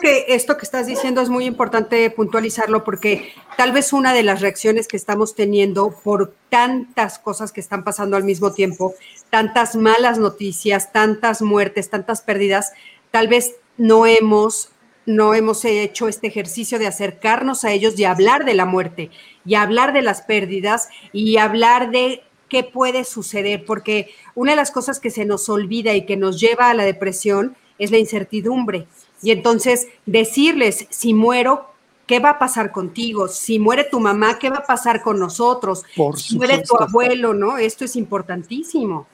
[0.00, 4.40] que esto que estás diciendo es muy importante puntualizarlo porque tal vez una de las
[4.40, 8.94] reacciones que estamos teniendo por tantas cosas que están pasando al mismo tiempo,
[9.30, 12.70] tantas malas noticias, tantas muertes, tantas pérdidas,
[13.10, 14.68] tal vez no hemos
[15.06, 19.10] no hemos hecho este ejercicio de acercarnos a ellos y hablar de la muerte
[19.44, 24.70] y hablar de las pérdidas y hablar de qué puede suceder, porque una de las
[24.70, 28.86] cosas que se nos olvida y que nos lleva a la depresión es la incertidumbre.
[29.22, 31.70] Y entonces decirles, si muero,
[32.06, 33.28] ¿qué va a pasar contigo?
[33.28, 35.82] Si muere tu mamá, ¿qué va a pasar con nosotros?
[35.96, 37.56] Por si muere tu abuelo, ¿no?
[37.56, 39.06] Esto es importantísimo.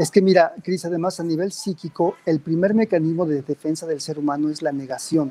[0.00, 4.18] Es que mira, Cris, además a nivel psíquico, el primer mecanismo de defensa del ser
[4.18, 5.30] humano es la negación.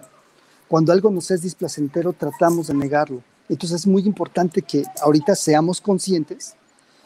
[0.67, 3.23] Cuando algo nos es displacentero, tratamos de negarlo.
[3.49, 6.53] Entonces es muy importante que ahorita seamos conscientes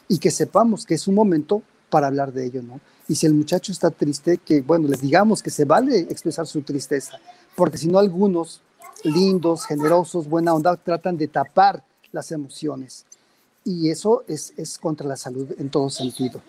[0.09, 2.81] y que sepamos que es un momento para hablar de ello, ¿no?
[3.07, 6.63] Y si el muchacho está triste, que bueno, les digamos que se vale expresar su
[6.63, 7.17] tristeza,
[7.55, 8.59] porque si no algunos
[9.05, 13.05] lindos, generosos, buena onda, tratan de tapar las emociones.
[13.63, 16.41] Y eso es, es contra la salud en todo sentido.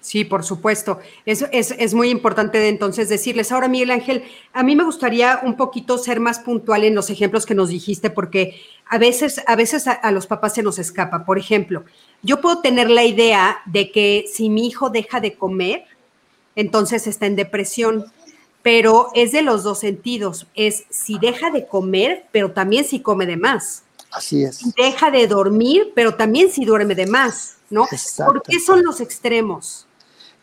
[0.00, 1.00] Sí, por supuesto.
[1.26, 3.50] Es, es, es, muy importante entonces decirles.
[3.50, 7.44] Ahora, Miguel Ángel, a mí me gustaría un poquito ser más puntual en los ejemplos
[7.44, 11.24] que nos dijiste, porque a veces, a, veces a, los papás se nos escapa.
[11.24, 11.84] Por ejemplo,
[12.22, 15.84] yo puedo tener la idea de que si mi hijo deja de comer,
[16.54, 18.06] entonces está en depresión,
[18.62, 20.46] pero es de los dos sentidos.
[20.54, 23.82] Es si deja de comer, pero también si come de más.
[24.12, 24.74] Así es.
[24.74, 27.86] deja de dormir, pero también si duerme de más, ¿no?
[28.16, 29.87] ¿Por qué son los extremos?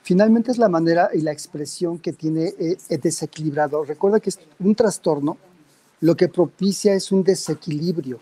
[0.06, 3.84] Finalmente es la manera y la expresión que tiene eh, desequilibrado.
[3.84, 5.36] Recuerda que es un trastorno,
[6.00, 8.20] lo que propicia es un desequilibrio.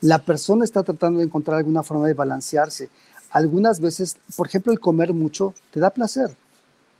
[0.00, 2.88] La persona está tratando de encontrar alguna forma de balancearse.
[3.28, 6.34] Algunas veces, por ejemplo, el comer mucho te da placer,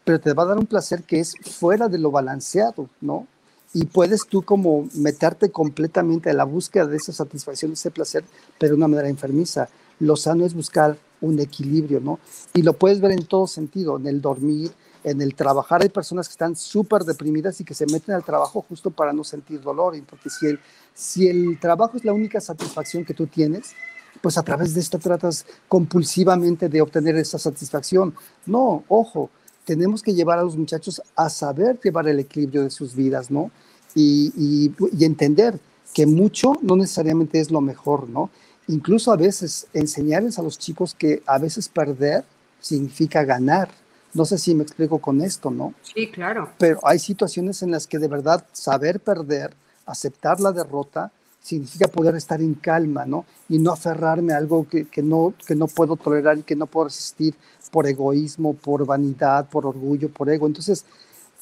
[0.05, 3.27] pero te va a dar un placer que es fuera de lo balanceado, ¿no?
[3.73, 8.25] y puedes tú como meterte completamente a la búsqueda de esa satisfacción, ese placer,
[8.59, 9.69] pero de una manera enfermiza.
[10.01, 12.19] Lo sano es buscar un equilibrio, ¿no?
[12.55, 14.71] Y lo puedes ver en todo sentido, en el dormir,
[15.05, 15.83] en el trabajar.
[15.83, 19.25] Hay personas que están súper deprimidas y que se meten al trabajo justo para no
[19.25, 20.29] sentir dolor, porque
[20.95, 23.73] si el, trabajo es la única satisfacción que tú tienes,
[24.21, 28.15] pues a través de esto tratas compulsivamente de obtener esa satisfacción.
[28.47, 29.31] No, ojo,
[29.65, 33.51] tenemos que llevar a los muchachos a saber llevar el equilibrio de sus vidas, ¿no?
[33.95, 35.59] Y, entender
[35.95, 38.31] que mucho no necesariamente es lo mejor, ¿no?
[38.69, 42.25] Incluso a veces enseñarles a los chicos que a veces perder
[42.61, 43.71] significa ganar.
[44.13, 45.75] No sé si me explico con esto, ¿no?
[45.83, 46.51] Sí, claro.
[46.59, 49.55] Pero hay situaciones en las que de verdad saber perder,
[49.87, 53.25] aceptar la derrota, significa poder estar en calma, ¿no?
[53.49, 56.67] Y no aferrarme a algo que, que, no, que no puedo tolerar y que no
[56.67, 57.35] puedo resistir
[57.71, 60.47] por egoísmo, por vanidad, por orgullo, por ego.
[60.47, 60.85] Entonces,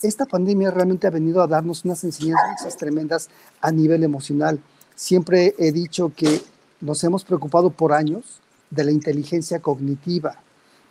[0.03, 3.29] esta pandemia realmente ha venido a darnos unas enseñanzas tremendas
[3.61, 4.61] a nivel emocional.
[4.95, 6.41] Siempre he dicho que
[6.81, 10.37] nos hemos preocupado por años de la inteligencia cognitiva,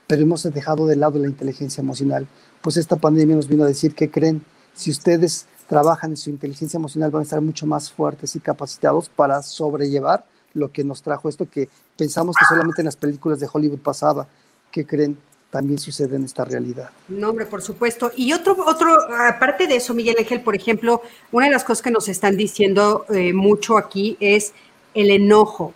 [0.07, 2.27] pero hemos dejado de lado la inteligencia emocional.
[2.61, 4.43] Pues esta pandemia nos vino a decir que creen,
[4.73, 9.09] si ustedes trabajan en su inteligencia emocional van a estar mucho más fuertes y capacitados
[9.09, 13.47] para sobrellevar lo que nos trajo esto que pensamos que solamente en las películas de
[13.51, 14.27] Hollywood pasaba,
[14.71, 15.17] que creen
[15.49, 16.89] también sucede en esta realidad.
[17.07, 18.11] No, hombre, por supuesto.
[18.15, 21.91] Y otro, otro, aparte de eso, Miguel Ángel, por ejemplo, una de las cosas que
[21.91, 24.53] nos están diciendo eh, mucho aquí es
[24.95, 25.73] el enojo.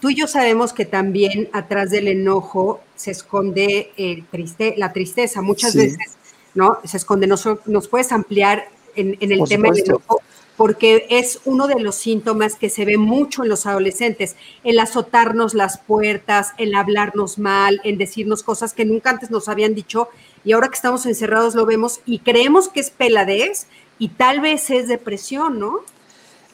[0.00, 5.42] Tú y yo sabemos que también atrás del enojo se esconde el triste, la tristeza.
[5.42, 6.16] Muchas veces,
[6.54, 6.78] ¿no?
[6.84, 7.26] Se esconde.
[7.26, 10.22] Nos, nos puedes ampliar en, el tema del enojo
[10.60, 15.54] porque es uno de los síntomas que se ve mucho en los adolescentes, el azotarnos
[15.54, 20.10] las puertas, el hablarnos mal, en decirnos cosas que nunca antes nos habían dicho
[20.44, 24.68] y ahora que estamos encerrados lo vemos y creemos que es peladez y tal vez
[24.68, 25.80] es depresión, ¿no?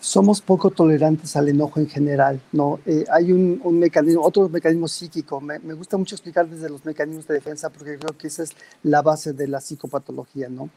[0.07, 2.79] Somos poco tolerantes al enojo en general, ¿no?
[2.87, 7.27] Eh, hay un, mecanismo, otro mecanismo psíquico, me, me gusta mucho explicar desde los mecanismos
[7.27, 8.51] de defensa porque creo que esa es
[8.85, 10.71] la base de la psicopatología, ¿no?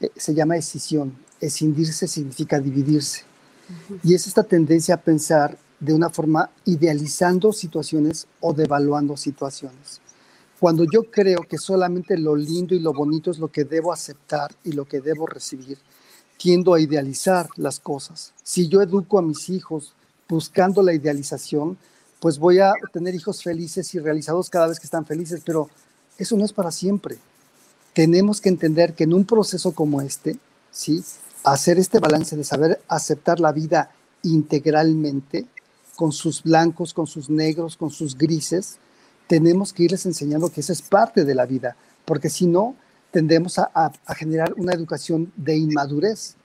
[0.00, 1.16] Eh, se llama escisión.
[1.40, 3.24] Escindirse significa dividirse.
[4.04, 10.00] Y es esta tendencia a pensar de una forma idealizando situaciones o devaluando situaciones.
[10.60, 14.54] Cuando yo creo que solamente lo lindo y lo bonito es lo que debo aceptar
[14.62, 15.76] y lo que debo recibir,
[16.40, 18.32] tiendo a idealizar las cosas.
[18.42, 19.92] Si yo educo a mis hijos
[20.28, 21.76] buscando la idealización,
[22.20, 25.68] pues voy a tener hijos felices y realizados cada vez que están felices, pero
[26.16, 27.18] eso no es para siempre
[27.92, 30.38] tenemos que entender que en un proceso como este,
[30.70, 31.02] ¿sí?
[31.44, 33.90] hacer este balance de saber aceptar la vida
[34.22, 35.46] integralmente,
[35.96, 38.78] con sus blancos, con sus negros, con sus grises,
[39.26, 41.76] tenemos que irles enseñando que esa es parte de la vida,
[42.06, 42.74] porque si no,
[43.10, 46.36] tendemos a, a, generar una educación de inmadurez,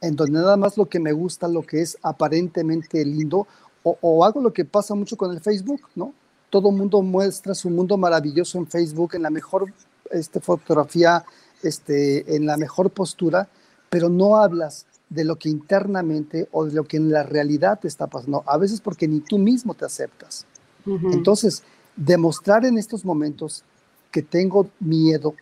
[0.00, 3.46] en donde nada más lo que me gusta, lo que es aparentemente lindo,
[3.82, 6.14] o, o hago lo que pasa mucho con el Facebook, ¿no?
[6.50, 9.72] Todo mundo muestra su mundo maravilloso en Facebook, en la mejor
[10.10, 11.24] este, fotografía
[11.62, 13.48] este, en la mejor postura,
[13.90, 17.88] pero no hablas de lo que internamente o de lo que en la realidad te
[17.88, 20.46] está pasando, a veces porque ni tú mismo te aceptas.
[20.86, 21.62] Entonces,
[21.96, 23.64] demostrar en estos momentos
[24.10, 25.34] que tengo miedo,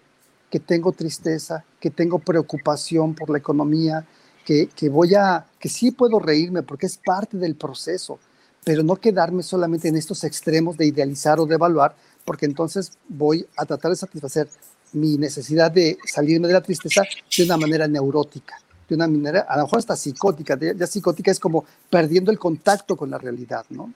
[0.53, 4.05] que tengo tristeza, que tengo preocupación por la economía,
[4.45, 8.19] que, que voy a, que sí puedo reírme porque es parte del proceso,
[8.63, 13.47] pero no quedarme solamente en estos extremos de idealizar o de evaluar, porque entonces voy
[13.57, 14.47] a tratar de satisfacer
[14.93, 17.03] mi necesidad de salirme de la tristeza
[17.35, 21.41] de una manera neurótica, de una manera, a lo mejor hasta psicótica, ya psicótica es
[21.41, 23.91] como perdiendo el contacto con la realidad, ¿no?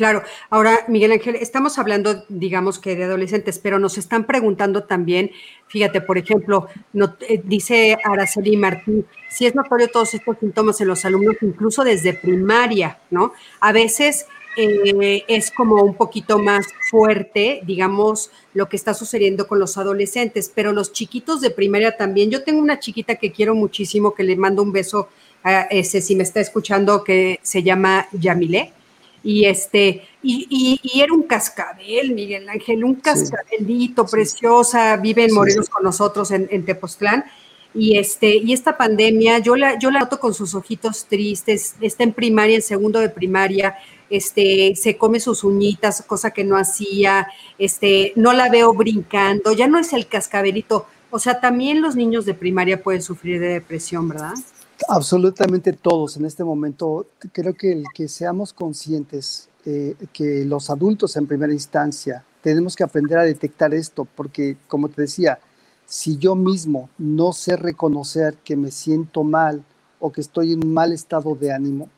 [0.00, 5.30] Claro, ahora Miguel Ángel, estamos hablando, digamos que de adolescentes, pero nos están preguntando también,
[5.66, 10.88] fíjate, por ejemplo, no, eh, dice Araceli Martín, si es notorio todos estos síntomas en
[10.88, 13.34] los alumnos, incluso desde primaria, ¿no?
[13.60, 14.24] A veces
[14.56, 20.50] eh, es como un poquito más fuerte, digamos, lo que está sucediendo con los adolescentes,
[20.54, 22.30] pero los chiquitos de primaria también.
[22.30, 25.10] Yo tengo una chiquita que quiero muchísimo, que le mando un beso
[25.44, 28.79] a ese, si me está escuchando, que se llama Yamile.
[29.22, 35.82] Y este, y, era un cascabel, Miguel Ángel, un cascabelito preciosa, vive en Morelos con
[35.82, 37.24] nosotros en, en Tepoztlán
[37.72, 42.02] y este y esta pandemia yo la yo la noto con sus ojitos tristes está
[42.02, 43.76] en primaria en segundo de primaria
[44.10, 49.68] este, se come sus uñitas, cosa que no hacía, este, no la veo brincando, ya
[49.68, 50.86] no es el cascabelito.
[51.10, 54.34] O sea, también los niños de primaria pueden sufrir de depresión, ¿verdad?
[54.88, 57.06] Absolutamente todos en este momento.
[57.32, 62.84] Creo que el que seamos conscientes eh, que los adultos en primera instancia tenemos que
[62.84, 65.38] aprender a detectar esto, porque como te decía,
[65.86, 69.62] si yo mismo no sé reconocer que me siento mal
[69.98, 71.88] o que estoy en un mal estado de ánimo,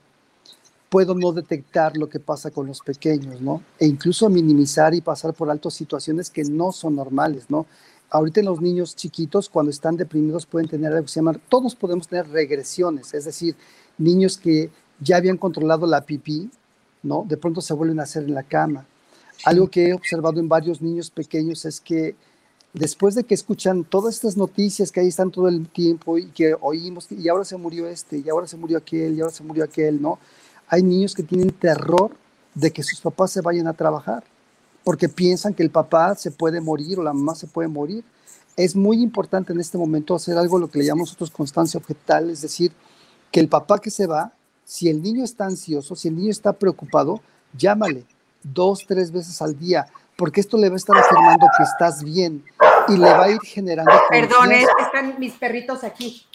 [0.88, 3.62] puedo no detectar lo que pasa con los pequeños, ¿no?
[3.78, 7.66] E incluso minimizar y pasar por alto situaciones que no son normales, ¿no?
[8.12, 11.74] Ahorita en los niños chiquitos, cuando están deprimidos, pueden tener algo que se llama, todos
[11.74, 13.56] podemos tener regresiones, es decir,
[13.96, 16.50] niños que ya habían controlado la pipí,
[17.02, 17.24] ¿no?
[17.26, 18.86] De pronto se vuelven a hacer en la cama.
[19.44, 22.14] Algo que he observado en varios niños pequeños es que
[22.74, 26.54] después de que escuchan todas estas noticias que ahí están todo el tiempo y que
[26.60, 29.64] oímos, y ahora se murió este, y ahora se murió aquel, y ahora se murió
[29.64, 30.18] aquel, ¿no?
[30.72, 32.12] hay niños que tienen terror
[32.54, 34.24] de que sus papás se vayan a trabajar,
[34.84, 38.04] porque piensan que el papá se puede morir o la mamá se puede morir.
[38.56, 42.30] Es muy importante en este momento hacer algo lo que le llamamos nosotros constancia objetal,
[42.30, 42.72] es decir,
[43.30, 44.32] que el papá que se va,
[44.64, 47.20] si el niño está ansioso, si el niño está preocupado,
[47.56, 48.04] llámale
[48.42, 52.44] dos, tres veces al día, porque esto le va a estar afirmando que estás bien
[52.88, 53.92] y le va a ir generando.
[54.10, 56.26] Perdón, están mis perritos aquí.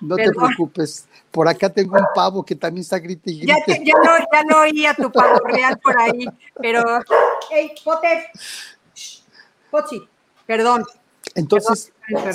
[0.00, 1.06] No te preocupes.
[1.30, 3.40] Por acá tengo un pavo que también está gritando.
[3.42, 6.26] Ya, ya, no, ya no oía tu pavo real por ahí,
[6.60, 6.82] pero.
[7.50, 8.26] ¡Ey, Potter!
[9.70, 10.02] Pochi,
[10.46, 10.84] perdón.
[11.34, 11.92] Entonces,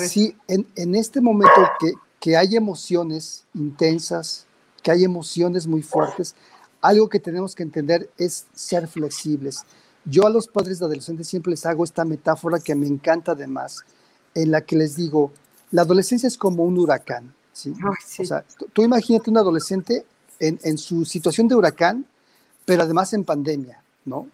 [0.08, 4.46] sí, en, en, este momento que, que hay emociones intensas,
[4.82, 6.36] que hay emociones muy fuertes,
[6.80, 9.64] algo que tenemos que entender es ser flexibles.
[10.04, 13.84] Yo a los padres de adolescentes siempre les hago esta metáfora que me encanta además,
[14.34, 15.32] en la que les digo,
[15.70, 17.34] la adolescencia es como un huracán.
[17.52, 17.72] ¿Sí?
[18.18, 20.04] O sea, tú, imagínate un adolescente
[20.38, 22.04] en, en, su situación de huracán,
[22.64, 24.26] pero además en pandemia, ¿no?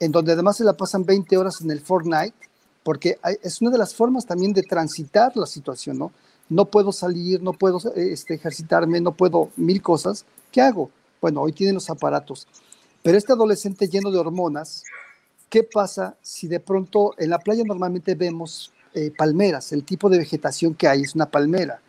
[0.00, 2.34] En donde además se la pasan 20 horas en el Fortnite,
[2.82, 6.12] porque es una de las formas también de transitar la situación, ¿no?
[6.48, 10.26] No puedo salir, no puedo este, ejercitarme, no puedo mil cosas.
[10.52, 10.90] ¿Qué hago?
[11.20, 12.46] Bueno, hoy tienen los aparatos.
[13.02, 14.82] Pero este adolescente lleno de hormonas,
[15.54, 19.70] ¿Qué pasa si de pronto en la playa normalmente vemos eh, palmeras?
[19.70, 21.80] El tipo de vegetación que hay es una palmera.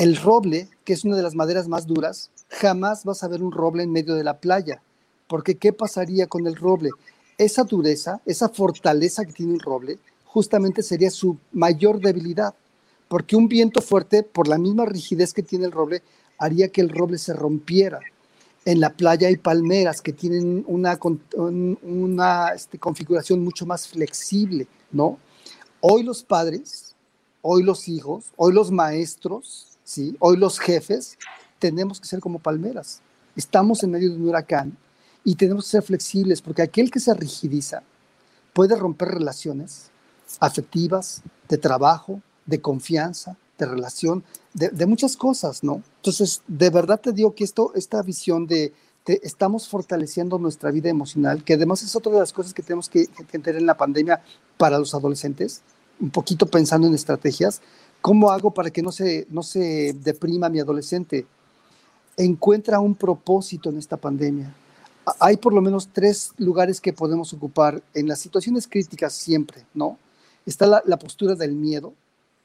[0.00, 3.52] El roble, que es una de las maderas más duras, jamás vas a ver un
[3.52, 4.80] roble en medio de la playa.
[5.28, 6.88] Porque ¿qué pasaría con el roble?
[7.36, 12.54] Esa dureza, esa fortaleza que tiene el roble, justamente sería su mayor debilidad.
[13.08, 16.02] Porque un viento fuerte, por la misma rigidez que tiene el roble,
[16.38, 18.00] haría que el roble se rompiera
[18.64, 25.18] en la playa hay palmeras que tienen una, este, configuración mucho más flexible, ¿no?
[25.80, 26.94] Hoy los padres,
[27.42, 30.16] hoy los hijos, hoy los maestros, ¿sí?
[30.20, 31.18] Hoy los jefes,
[31.58, 33.00] tenemos que ser como palmeras.
[33.34, 34.76] Estamos en medio de un huracán
[35.24, 37.82] y tenemos que ser flexibles porque aquel que se rigidiza
[38.52, 39.90] puede romper relaciones
[40.38, 44.22] afectivas, de trabajo, de confianza, de relación,
[44.54, 45.82] de, muchas cosas, ¿no?
[45.96, 48.72] Entonces, de verdad te digo que esto, esta visión de,
[49.06, 53.08] estamos fortaleciendo nuestra vida emocional, que además es otra de las cosas que tenemos que,
[53.08, 54.22] que en la pandemia
[54.56, 55.62] para los adolescentes,
[55.98, 57.60] un poquito pensando en estrategias,
[58.00, 61.26] ¿cómo hago para que no se, no se deprima mi adolescente?
[62.16, 64.54] Encuentra un propósito en esta pandemia.
[65.18, 69.98] Hay por lo menos tres lugares que podemos ocupar en las situaciones críticas siempre, ¿no?
[70.46, 71.94] Está la, la postura del miedo,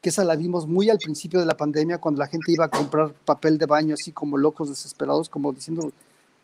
[0.01, 2.69] que esa la vimos muy al principio de la pandemia, cuando la gente iba a
[2.69, 5.91] comprar papel de baño así como locos, desesperados, como diciendo,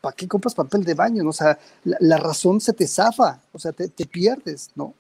[0.02, 1.28] ¿para qué compras papel de baño?
[1.28, 4.94] O sea, la, razón se te zafa, o sea, te, pierdes, ¿no?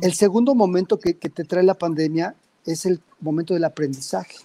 [0.00, 4.36] El segundo momento que, que, te trae la pandemia es el momento del aprendizaje,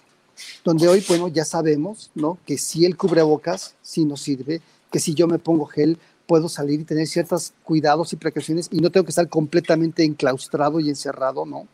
[0.64, 2.38] donde hoy, bueno, ya sabemos, ¿no?
[2.46, 4.60] Que si el cubrebocas sí nos sirve,
[4.90, 8.80] que si yo me pongo gel, puedo salir y tener ciertos cuidados y precauciones y
[8.80, 11.66] no tengo que estar completamente enclaustrado y encerrado, ¿no?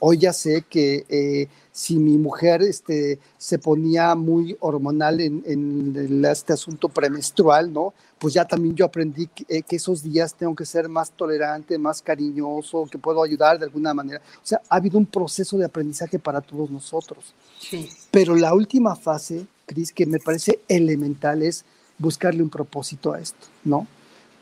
[0.00, 6.52] Hoy ya sé que eh, si mi mujer este, se ponía muy hormonal en, este
[6.52, 7.94] asunto premenstrual, ¿no?
[8.18, 12.02] Pues ya también yo aprendí eh, que, esos días tengo que ser más tolerante, más
[12.02, 14.20] cariñoso, que puedo ayudar de alguna manera.
[14.36, 17.34] O sea, ha habido un proceso de aprendizaje para todos nosotros.
[17.60, 17.88] Sí.
[18.10, 21.64] Pero la última fase, Cris, que me parece elemental es
[21.98, 23.86] buscarle un propósito a esto, ¿no?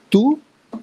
[0.09, 0.39] Tú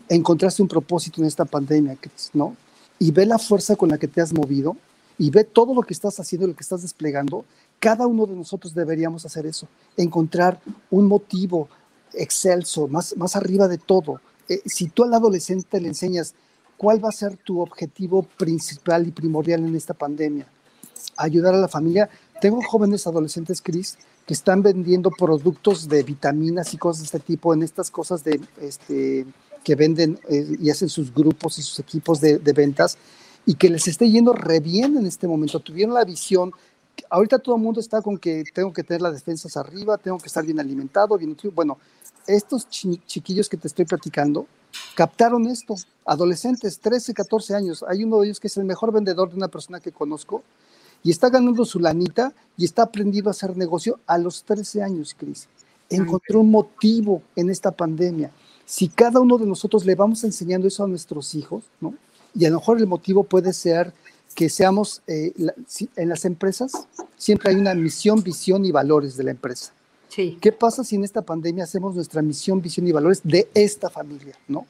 [0.09, 2.55] encontraste un propósito en esta pandemia, Cris, ¿no?
[3.03, 4.77] y ve la fuerza con la que te has movido
[5.17, 7.43] y ve todo lo que estás haciendo, lo que estás desplegando,
[7.77, 9.67] cada uno de nosotros deberíamos hacer eso,
[9.97, 11.67] encontrar un motivo
[12.13, 14.21] excelso, más, más arriba de todo.
[14.49, 16.33] Eh, si tú al adolescente le enseñas
[16.77, 20.47] cuál va a ser tu objetivo principal y primordial en esta pandemia,
[21.17, 22.09] ayudar a la familia.
[22.41, 27.53] Tengo jóvenes adolescentes, Cris, que están vendiendo productos de vitaminas y cosas de este tipo
[27.53, 29.25] en estas cosas de este,
[29.63, 32.97] que venden eh, y hacen sus grupos y sus equipos de, ventas
[33.45, 35.59] y que les esté yendo re bien en este momento.
[35.59, 36.51] Tuvieron la visión.
[37.09, 40.27] Ahorita todo el mundo está con que tengo que tener las defensas arriba, tengo que
[40.27, 41.53] estar bien alimentado, bien nutrido.
[41.53, 41.77] Bueno,
[42.27, 44.47] estos chiquillos que te estoy platicando
[44.95, 47.85] captaron esto, adolescentes, 13, 14 años.
[47.87, 50.43] Hay uno de ellos que es el mejor vendedor de una persona que conozco
[51.03, 55.15] y está ganando su lanita y está aprendiendo a hacer negocio a los 13 años,
[55.17, 55.47] Cris.
[55.89, 58.31] Encontró un motivo en esta pandemia.
[58.65, 61.93] Si cada uno de nosotros le vamos enseñando eso a nuestros hijos, ¿no?
[62.33, 63.93] Y a lo mejor el motivo puede ser
[64.33, 65.33] que seamos, eh,
[65.95, 66.71] en las empresas
[67.17, 69.73] siempre hay una misión, visión y valores de la empresa.
[70.13, 70.37] Sí.
[70.39, 74.35] ¿Qué pasa si en esta pandemia hacemos nuestra misión, visión y valores de esta familia,
[74.47, 74.67] ¿no?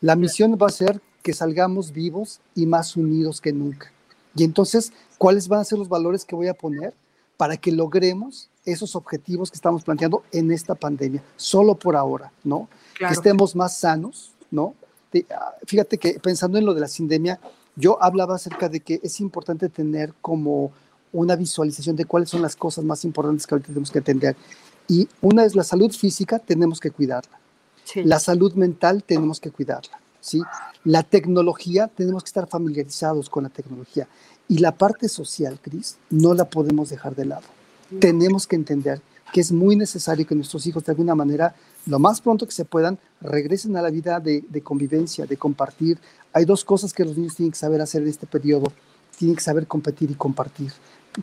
[0.00, 3.90] La misión va a ser que salgamos vivos y más unidos que nunca.
[4.36, 6.94] Y entonces, ¿cuáles van a ser los valores que voy a poner
[7.36, 11.22] para que logremos esos objetivos que estamos planteando en esta pandemia?
[11.36, 12.68] Solo por ahora, ¿no?
[12.98, 14.74] Que estemos más sanos, ¿no?
[15.30, 17.40] Ah, fíjate que pensando en lo de la sindemia,
[17.76, 20.72] yo hablaba acerca de que es importante tener como
[21.12, 24.36] una visualización de cuáles son las cosas más importantes que ahorita tenemos que atender.
[24.88, 27.38] Y una es la salud física, tenemos que cuidarla.
[27.96, 29.98] La salud mental, tenemos que cuidarla.
[30.20, 30.42] ¿sí?
[30.84, 34.08] La tecnología, tenemos que estar familiarizados con la tecnología.
[34.48, 37.46] Y la parte social, Cris, no la podemos dejar de lado.
[38.00, 39.00] Tenemos que entender
[39.32, 41.54] que es muy necesario que nuestros hijos de alguna manera,
[41.86, 45.98] lo más pronto que se puedan, regresen a la vida de, de convivencia, de compartir.
[46.32, 48.72] Hay dos cosas que los niños tienen que saber hacer en este periodo.
[49.18, 50.72] Tienen que saber competir y compartir.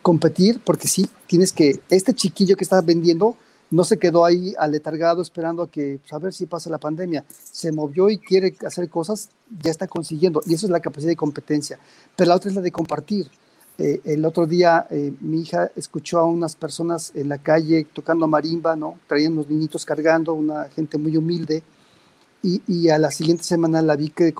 [0.01, 3.37] Competir porque sí, tienes que, este chiquillo que está vendiendo,
[3.71, 7.23] no se quedó ahí aletargado esperando a que, pues, a ver si pasa la pandemia.
[7.29, 9.29] Se movió y quiere hacer cosas,
[9.63, 10.41] ya está consiguiendo.
[10.45, 11.79] Y eso es la capacidad de competencia.
[12.15, 13.31] Pero la otra es la de compartir.
[13.77, 18.27] Eh, el otro día eh, mi hija escuchó a unas personas en la calle tocando
[18.27, 18.99] marimba, ¿no?
[19.07, 21.63] Traían unos niñitos cargando, una gente muy humilde.
[22.43, 24.33] Y, y a la siguiente semana la vi que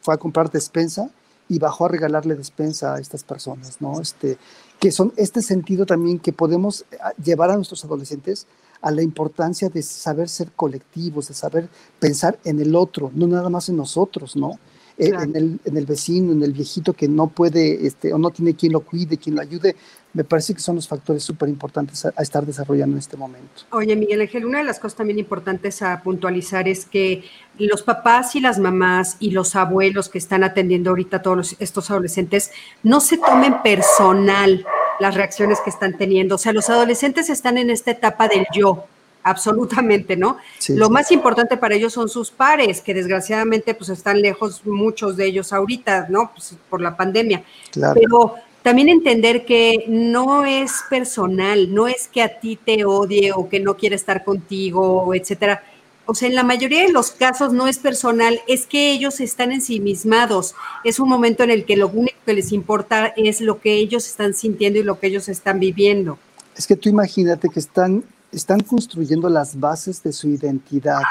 [0.00, 1.10] fue a comprar despensa
[1.48, 4.00] y bajó a regalarle despensa a estas personas, ¿no?
[4.00, 4.38] Este,
[4.78, 8.46] que son este sentido también que podemos eh, llevar a nuestros adolescentes
[8.80, 11.68] a la importancia de saber ser colectivos, de saber
[11.98, 14.58] pensar en el otro, no nada más en nosotros, ¿no?
[14.98, 18.30] Eh, en, el, en, el, vecino, en el viejito que no puede este, o no
[18.30, 19.76] tiene quien lo cuide, quien lo ayude,
[20.14, 23.64] me parece que son los factores súper importantes a, estar desarrollando en este momento.
[23.72, 27.24] Oye, Miguel Ángel, una de las cosas también importantes a puntualizar es que
[27.58, 31.90] los papás y las mamás y los abuelos que están atendiendo ahorita a todos estos
[31.90, 32.50] adolescentes
[32.82, 34.64] no se tomen personal
[35.00, 36.36] las reacciones que están teniendo.
[36.36, 38.84] O sea, los adolescentes están en esta etapa del yo,
[39.22, 40.38] absolutamente, ¿no?
[40.68, 45.26] Lo más importante para ellos son sus pares, que desgraciadamente pues están lejos muchos de
[45.26, 46.30] ellos ahorita, ¿no?
[46.32, 47.42] Pues por la pandemia.
[47.72, 53.48] Pero también entender que no es personal, no es que a ti te odie o
[53.48, 55.62] que no quiere estar contigo, etcétera
[56.06, 59.52] o sea, en la mayoría de los casos no es personal, es que ellos están
[59.52, 60.54] ensimismados.
[60.84, 64.06] Es un momento en el que lo único que les importa es lo que ellos
[64.06, 66.18] están sintiendo y lo que ellos están viviendo.
[66.56, 71.02] Es que tú imagínate que están, están construyendo las bases de su identidad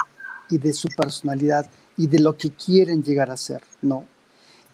[0.50, 4.06] y de su personalidad y de lo que quieren llegar a ser, ¿no?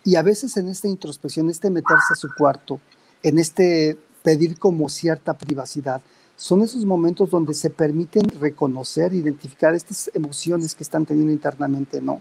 [0.04, 2.80] Y a veces en esta introspección, este meterse a su cuarto,
[3.22, 6.02] en este pedir como cierta privacidad,
[6.42, 12.20] son esos momentos donde se permiten reconocer, identificar estas emociones que están teniendo internamente, ¿no?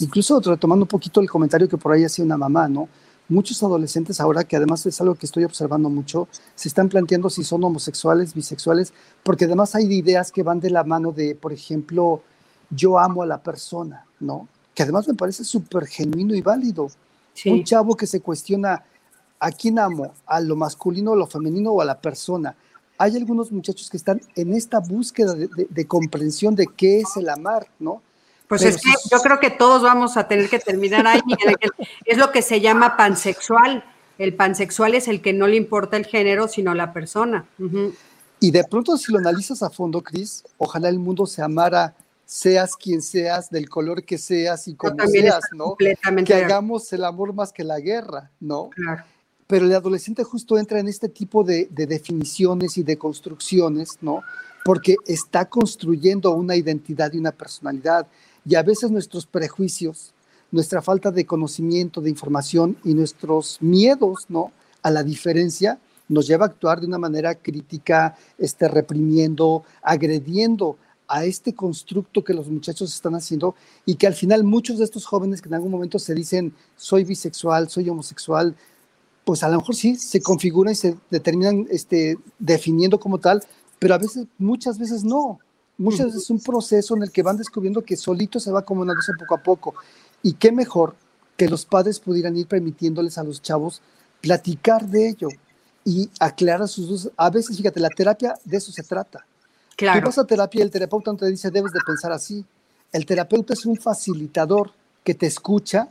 [0.00, 2.88] Incluso retomando un poquito el comentario que por ahí hacía una mamá, ¿no?
[3.28, 7.44] Muchos adolescentes ahora, que además es algo que estoy observando mucho, se están planteando si
[7.44, 8.92] son homosexuales, bisexuales,
[9.22, 12.20] porque además hay ideas que van de la mano de, por ejemplo,
[12.68, 14.48] yo amo a la persona, ¿no?
[14.74, 16.88] Que además me parece súper genuino y válido.
[17.46, 18.82] Un chavo que se cuestiona,
[19.38, 20.14] ¿a quién amo?
[20.26, 22.56] ¿A lo masculino, a lo femenino o a la persona?
[23.02, 27.66] Hay algunos muchachos que están en esta búsqueda de, comprensión de qué es el amar,
[27.80, 28.00] ¿no?
[28.46, 31.20] Pues es que yo creo que todos vamos a tener que terminar ahí,
[32.04, 33.82] Es lo que se llama pansexual.
[34.18, 37.44] El pansexual es el que no le importa el género, sino la persona.
[38.38, 42.76] Y de pronto, si lo analizas a fondo, Cris, ojalá el mundo se amara, seas
[42.76, 45.74] quien seas, del color que seas y como seas, ¿no?
[45.76, 48.70] Que hagamos el amor más que la guerra, ¿no?
[48.70, 49.02] Claro
[49.52, 54.22] pero el adolescente justo entra en este tipo de, definiciones y de construcciones, ¿no?
[54.64, 58.06] Porque está construyendo una identidad y una personalidad.
[58.46, 60.14] Y a veces nuestros prejuicios,
[60.50, 64.52] nuestra falta de conocimiento, de información y nuestros miedos, ¿no?
[64.80, 65.78] A la diferencia,
[66.08, 70.78] nos lleva a actuar de una manera crítica, este, reprimiendo, agrediendo
[71.08, 75.04] a este constructo que los muchachos están haciendo y que al final muchos de estos
[75.04, 78.56] jóvenes que en algún momento se dicen soy bisexual, soy homosexual,
[79.24, 83.42] pues a lo mejor sí se configuran y se determinan este, definiendo como tal,
[83.78, 85.38] pero a veces, muchas veces no.
[85.78, 89.12] Muchas veces es un proceso en el que van descubriendo que solito se va acomodándose
[89.18, 89.74] poco a poco.
[90.22, 90.94] Y qué mejor
[91.36, 93.82] que los padres pudieran ir permitiéndoles a los chavos
[94.20, 95.28] platicar de ello
[95.84, 97.10] y aclarar sus dudas.
[97.16, 99.26] A veces, fíjate, la terapia de eso se trata.
[99.76, 100.00] Claro.
[100.00, 102.44] Tú vas a terapia y el terapeuta no te dice debes de pensar así.
[102.92, 105.88] El terapeuta es un facilitador que te escucha,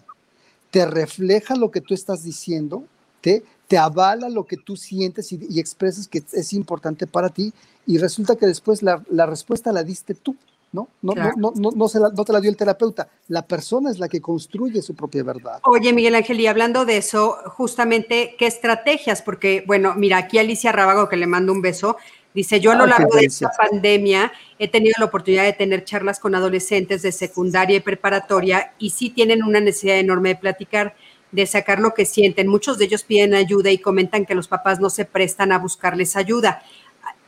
[0.70, 2.86] te refleja lo que tú estás diciendo
[3.22, 7.54] te, te avala lo que tú sientes y, expresas que es importante para ti
[7.86, 10.36] y resulta que después la, respuesta la diste tú,
[10.72, 10.88] ¿no?
[11.02, 14.00] No, no, no, no, se la, no te la dio el terapeuta, la persona es
[14.00, 15.60] la que construye su propia verdad.
[15.64, 19.22] Oye, Miguel Ángel, y hablando de eso, justamente, ¿qué estrategias?
[19.22, 21.98] Porque, bueno, mira, aquí Alicia Rábago, que le mando un beso,
[22.34, 26.18] Dice, yo a lo largo de esta pandemia he tenido la oportunidad de tener charlas
[26.20, 30.96] con adolescentes de secundaria y preparatoria y sí tienen una necesidad enorme de platicar,
[31.32, 32.48] de sacar lo que sienten.
[32.48, 36.16] Muchos de ellos piden ayuda y comentan que los papás no se prestan a buscarles
[36.16, 36.64] ayuda.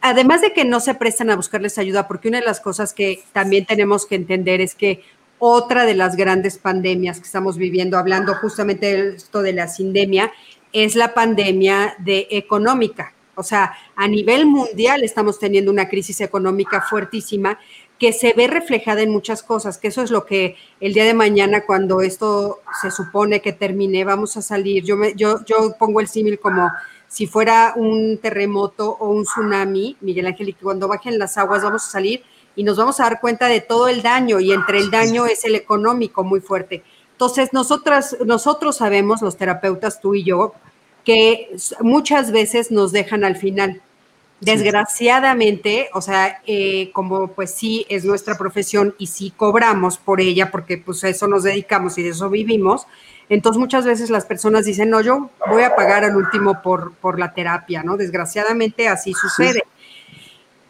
[0.02, 3.24] Además de que no se prestan a buscarles ayuda, porque una de las cosas que
[3.32, 5.04] también tenemos que entender es que
[5.40, 10.32] otra de las grandes pandemias que estamos viviendo, hablando justamente de esto de la sindemia,
[10.74, 16.82] es la pandemia de económica o sea, a nivel mundial estamos teniendo una crisis económica
[16.82, 17.60] fuertísima
[18.04, 21.14] que se ve reflejada en muchas cosas, que eso es lo que el día de
[21.14, 24.84] mañana, cuando esto se supone que termine, vamos a salir.
[24.84, 26.70] Yo, me, yo, yo pongo el símil como
[27.08, 31.64] si fuera un terremoto o un tsunami, Miguel Ángel, y que cuando bajen las aguas
[31.64, 32.26] vamos a salir
[32.58, 35.46] y nos vamos a dar cuenta de todo el daño, y entre el daño es
[35.46, 36.84] el económico muy fuerte.
[37.14, 40.56] Entonces, nosotras, nosotros sabemos, los terapeutas, tú y yo,
[41.06, 43.82] que muchas veces nos dejan al final.
[44.44, 50.52] Desgraciadamente, o sea, eh, como pues sí es nuestra profesión y sí cobramos por ella,
[50.52, 52.88] porque pues a eso nos dedicamos y de eso vivimos,
[53.30, 57.20] entonces muchas veces las personas dicen, no, yo voy a pagar al último por, por
[57.20, 57.98] la terapia, ¿no?
[57.98, 59.64] Desgraciadamente así sucede.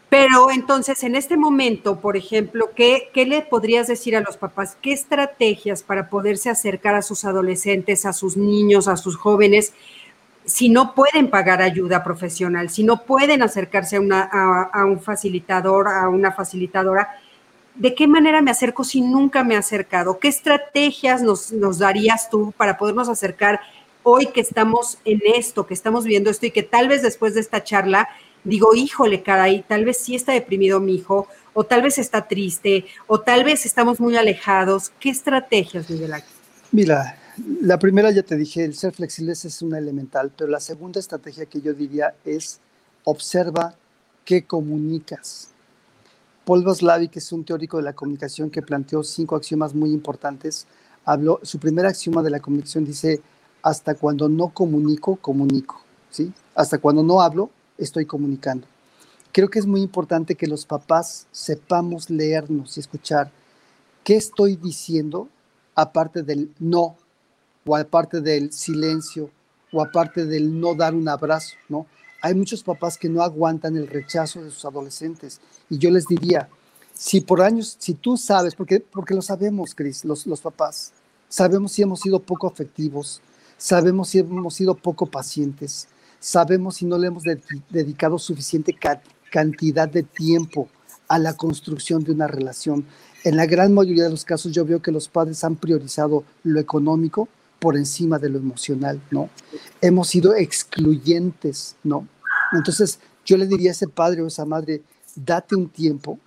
[0.08, 4.76] Pero entonces, en este momento, por ejemplo, ¿qué, ¿qué, le podrías decir a los papás?
[4.80, 9.72] ¿Qué estrategias para poderse acercar a sus adolescentes, a sus niños, a sus jóvenes?
[10.44, 15.88] Si no pueden pagar ayuda profesional, si no pueden acercarse a, una, a, un facilitador,
[15.88, 17.08] a una facilitadora,
[17.74, 20.18] ¿de qué manera me acerco si nunca me he acercado?
[20.18, 23.60] ¿Qué estrategias nos, darías tú para podernos acercar
[24.02, 27.40] hoy que estamos en esto, que estamos viendo esto y que tal vez después de
[27.40, 28.08] esta charla
[28.44, 32.84] digo, híjole, caray, tal vez sí está deprimido mi hijo, o tal vez está triste,
[33.06, 34.92] o tal vez estamos muy alejados.
[35.00, 36.12] ¿Qué estrategias, Miguel?
[36.70, 41.00] Mira, la primera ya te dije, el ser flexible es una elemental, pero la segunda
[41.00, 42.60] estrategia que yo diría es
[43.04, 43.74] observa
[44.24, 45.48] qué comunicas.
[46.44, 50.66] Paul Vaslavic, que es un teórico de la comunicación que planteó cinco axiomas muy importantes,
[51.04, 53.20] habló, su primer axioma de la comunicación dice,
[53.62, 55.80] hasta cuando no comunico, comunico,
[56.10, 56.32] ¿sí?
[56.54, 58.66] Hasta cuando no hablo, estoy comunicando.
[59.32, 63.32] Creo que es muy importante que los papás sepamos leernos y escuchar
[64.04, 65.28] qué estoy diciendo
[65.74, 66.96] aparte del no
[67.66, 69.30] o aparte del silencio,
[69.72, 71.86] o aparte del no dar un abrazo, ¿no?
[72.20, 75.40] Hay muchos papás que no aguantan el rechazo de sus adolescentes.
[75.68, 76.48] Y yo les diría,
[76.94, 80.92] si por años, si tú sabes, porque, porque lo sabemos, Cris, los, los papás,
[81.28, 83.20] sabemos si hemos sido poco afectivos,
[83.58, 85.88] sabemos si hemos sido poco pacientes,
[86.18, 87.24] sabemos si no le hemos
[87.68, 88.74] dedicado suficiente
[89.30, 90.68] cantidad de tiempo
[91.08, 92.86] a la construcción de una relación.
[93.24, 96.60] En la gran mayoría de los casos yo veo que los padres han priorizado lo
[96.60, 97.28] económico
[97.64, 99.30] por encima de lo emocional, ¿no?
[99.80, 102.06] Hemos sido excluyentes, ¿no?
[102.52, 104.82] Entonces, yo le diría a ese padre o esa madre,
[105.16, 106.18] date un tiempo,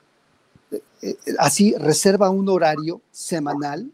[0.72, 3.92] eh, eh, así, reserva un horario semanal,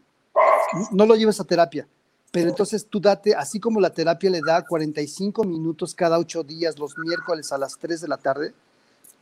[0.90, 1.86] no lo lleves a terapia,
[2.30, 6.78] pero entonces tú date, así como la terapia le da 45 minutos cada ocho días,
[6.78, 8.54] los miércoles a las 3 de la tarde,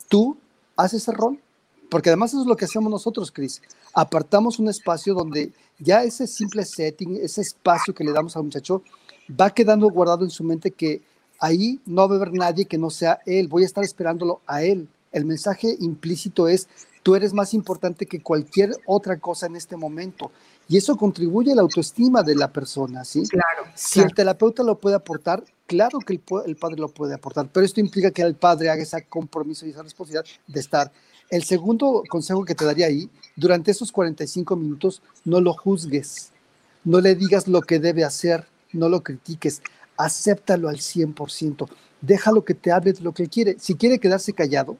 [0.07, 0.37] tú
[0.77, 1.41] haces ese rol,
[1.93, 3.61] porque además eso es lo que hacemos nosotros, Cris.
[3.93, 8.83] Apartamos un espacio donde ya ese simple setting, ese espacio que le damos al muchacho,
[9.31, 11.03] va quedando guardado en su mente que
[11.39, 14.63] ahí no va a haber nadie que no sea él, voy a estar esperándolo a
[14.63, 14.89] él.
[15.13, 16.67] El mensaje implícito es,
[17.03, 20.33] tú eres más importante que cualquier otra cosa en este momento.
[20.71, 23.25] Y eso contribuye a la autoestima de la persona, ¿sí?
[23.29, 23.65] Claro.
[23.75, 27.67] Si el terapeuta lo puede aportar, claro que el, el, padre lo puede aportar, pero
[27.67, 30.91] esto implica que el padre haga ese compromiso y esa responsabilidad de estar.
[31.33, 36.31] El segundo consejo que te daría ahí durante esos 45 minutos no lo juzgues,
[36.85, 39.63] no le digas lo que debe hacer, no lo critiques,
[39.97, 41.71] acéptalo al 100%,
[42.03, 43.57] déjalo que te hable de lo que quiere.
[43.59, 44.77] Si quiere quedarse callado,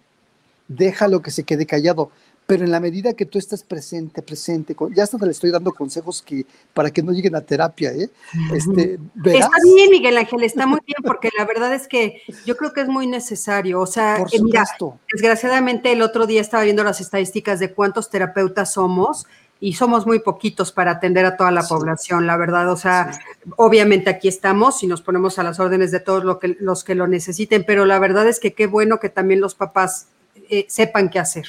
[0.69, 2.11] déjalo que se quede callado
[2.47, 6.23] pero en la medida que tú estás presente, presente, ya hasta le estoy dando consejos
[6.23, 8.11] que para que no lleguen a terapia, ¿eh?
[8.53, 12.73] Este, Está bien, Miguel Ángel, está muy bien, porque la verdad es que yo creo
[12.73, 13.81] que es muy necesario.
[13.81, 14.65] O sea, Por eh, mira,
[15.13, 19.27] desgraciadamente el otro día estaba viendo las estadísticas de cuántos terapeutas somos
[19.61, 22.71] y somos muy poquitos para atender a toda la población, la verdad.
[22.73, 23.13] O sea,
[23.57, 26.97] obviamente aquí estamos y nos ponemos a las órdenes de todos lo que, los que
[26.97, 30.09] lo necesiten, pero la verdad es que qué bueno que también los papás
[30.51, 31.47] eh, sepan qué hacer.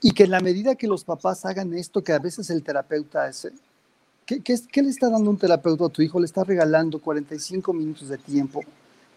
[0.00, 3.24] Y que en la medida que los papás hagan esto, que a veces el terapeuta
[3.24, 3.50] hace,
[4.26, 6.20] ¿qué, qué, qué le está dando un terapeuta a tu hijo?
[6.20, 8.62] Le está regalando 45 minutos de tiempo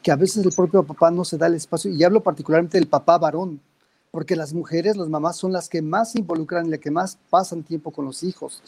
[0.02, 2.88] que a veces el propio papá no se da el espacio, y hablo particularmente del
[2.88, 3.60] papá varón,
[4.10, 7.18] porque las mujeres, las mamás son las que más se involucran y las que más
[7.30, 8.62] pasan tiempo con los hijos.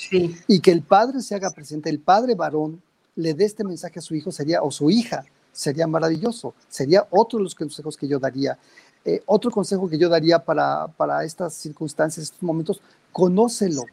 [0.47, 2.82] Y que el padre se haga presente, el padre varón
[3.16, 6.54] le dé este mensaje a su hijo sería, o su hija, sería maravilloso.
[6.68, 8.58] Sería otro de los consejos que yo daría.
[9.06, 12.82] Eh, otro consejo que yo daría para, para estas circunstancias, estos momentos,
[13.12, 13.84] conócelo.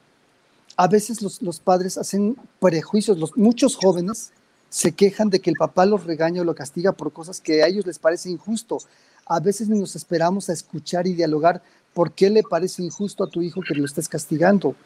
[0.76, 4.32] A veces los, los padres hacen prejuicios, los, muchos jóvenes
[4.70, 7.66] se quejan de que el papá los regaña o lo castiga por cosas que a
[7.66, 8.78] ellos les parece injusto.
[9.26, 11.60] A veces ni nos esperamos a escuchar y dialogar
[11.92, 14.76] por qué le parece injusto a tu hijo que lo estés castigando.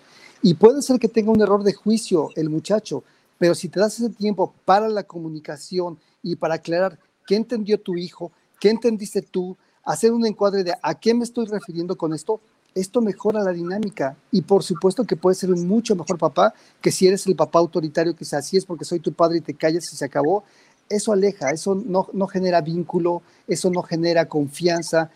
[0.43, 3.05] Y puede ser que tenga un error de juicio el muchacho,
[3.39, 7.97] pero si te das ese tiempo para la comunicación y para aclarar qué entendió tu
[7.97, 12.41] hijo, qué entendiste tú, hacer un encuadre de a qué me estoy refiriendo con esto,
[12.75, 16.91] esto mejora la dinámica y por supuesto que puedes ser un mucho mejor papá que
[16.91, 19.55] si eres el papá autoritario que sea así es porque soy tu padre y te
[19.55, 20.45] callas y se acabó.
[20.89, 25.11] Eso aleja, eso no, no genera vínculo, eso no genera confianza,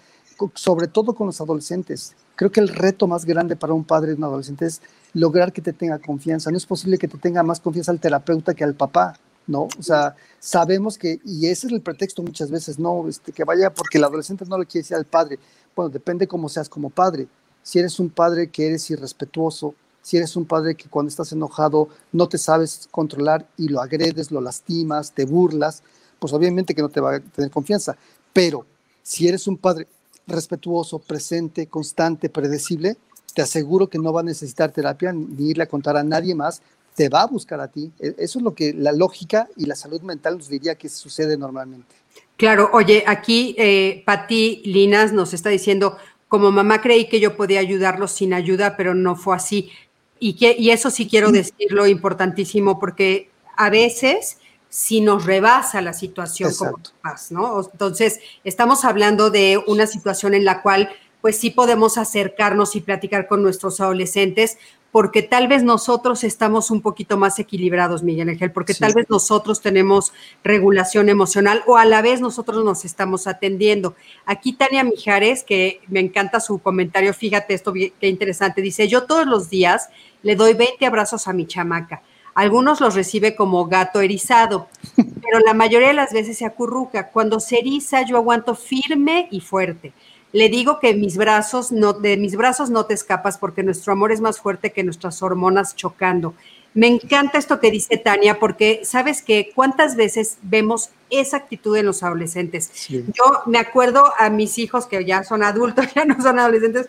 [0.55, 2.15] sobre todo con los adolescentes.
[2.39, 4.81] Creo que el reto más grande para un padre de un adolescente es
[5.13, 6.53] lograr que te tenga confianza.
[6.53, 9.19] No es posible que te tenga más confianza al terapeuta que al papá.
[9.49, 9.63] ¿no?
[9.77, 13.75] O sea, sabemos que, y ese es el pretexto muchas veces, no, este, que vaya
[13.75, 15.41] porque el adolescente no le quiere decir al padre.
[15.75, 17.27] Bueno, depende cómo seas como padre.
[17.65, 21.89] Si eres un padre que eres irrespetuoso, si eres un padre que cuando estás enojado
[22.13, 25.83] no te sabes controlar y lo agredes, lo lastimas, te burlas,
[26.21, 27.97] pues obviamente que no te va a tener confianza.
[28.33, 28.65] Pero
[29.03, 29.89] si eres un padre
[30.29, 32.97] respetuoso, presente, constante, predecible,
[33.35, 36.63] te aseguro que no va a necesitar terapia ni irle a contar a nadie más
[36.99, 37.93] te va a buscar a ti.
[38.01, 41.37] E, eso es lo que la lógica y la salud mental nos diría que sucede
[41.37, 41.95] normalmente.
[42.37, 47.61] Claro, oye, aquí eh, Pati Linas nos está diciendo, como mamá creí que yo podía
[47.61, 49.71] ayudarlos sin ayuda, pero no fue así.
[50.19, 54.39] Y, que, y eso sí quiero decirlo importantísimo, porque a veces
[54.69, 57.61] si nos rebasa la situación como papás, ¿no?
[57.73, 60.91] Entonces, estamos hablando de una situación en la cual
[61.21, 64.57] pues sí podemos acercarnos y platicar con nuestros adolescentes,
[64.93, 69.61] porque tal vez nosotros estamos un poquito más equilibrados, Miguel Ángel, porque tal vez nosotros
[69.61, 70.13] tenemos
[70.43, 73.97] regulación emocional o a la vez nosotros nos estamos atendiendo.
[74.25, 79.27] Aquí Tania Mijares, que me encanta su comentario, fíjate esto, qué interesante, dice, yo todos
[79.27, 79.89] los días
[80.23, 82.03] le doy 20 abrazos a mi chamaca.
[82.39, 87.09] Algunos los recibe como gato erizado, pero la mayoría de las veces se acurruca.
[87.09, 89.93] Cuando se eriza, yo aguanto firme y fuerte.
[90.31, 94.13] Le digo que mis brazos no, de mis brazos no te escapas porque nuestro amor
[94.13, 96.35] es más fuerte que nuestras hormonas chocando.
[96.75, 101.87] Me encanta esto que dice Tania, porque sabes que cuántas veces vemos esa actitud en
[101.87, 102.71] los adolescentes.
[102.89, 106.87] Yo me acuerdo a mis hijos que ya son adultos, ya no son adolescentes,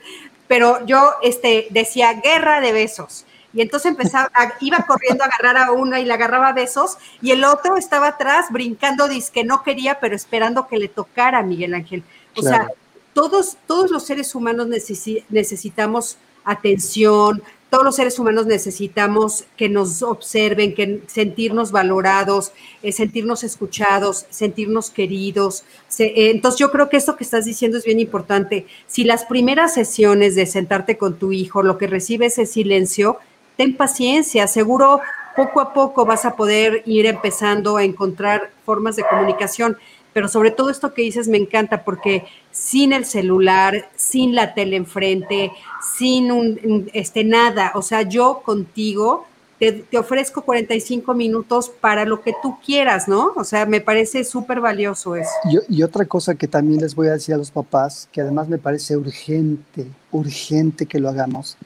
[0.48, 3.26] pero yo este, decía guerra de besos.
[3.54, 7.44] Y entonces empezaba, iba corriendo a agarrar a uno y le agarraba besos, y el
[7.44, 11.74] otro estaba atrás brincando, dice que no quería, pero esperando que le tocara a Miguel
[11.74, 12.04] Ángel.
[12.36, 12.68] O sea,
[13.14, 20.74] todos, todos los seres humanos necesitamos atención, todos los seres humanos necesitamos que nos observen,
[20.74, 25.64] que sentirnos valorados, eh, sentirnos escuchados, sentirnos queridos.
[26.00, 28.66] Eh, entonces yo creo que esto que estás diciendo es bien importante.
[28.88, 33.20] Si las primeras sesiones de sentarte con tu hijo, lo que recibes es silencio,
[33.60, 35.02] ten paciencia, seguro
[35.36, 39.76] poco a poco vas a poder ir empezando a encontrar formas de comunicación
[40.14, 44.78] pero sobre todo esto que dices me encanta porque sin el celular, sin la tele
[44.78, 45.52] enfrente,
[45.98, 49.26] sin un, este nada, o sea, yo contigo
[49.60, 53.34] te, ofrezco 45 minutos para lo que tú quieras, ¿no?
[53.36, 55.32] O sea, me parece súper valioso eso.
[55.68, 58.48] Y, y, otra cosa que también les voy a decir a los papás, que además
[58.48, 61.58] me parece urgente, urgente que lo hagamos,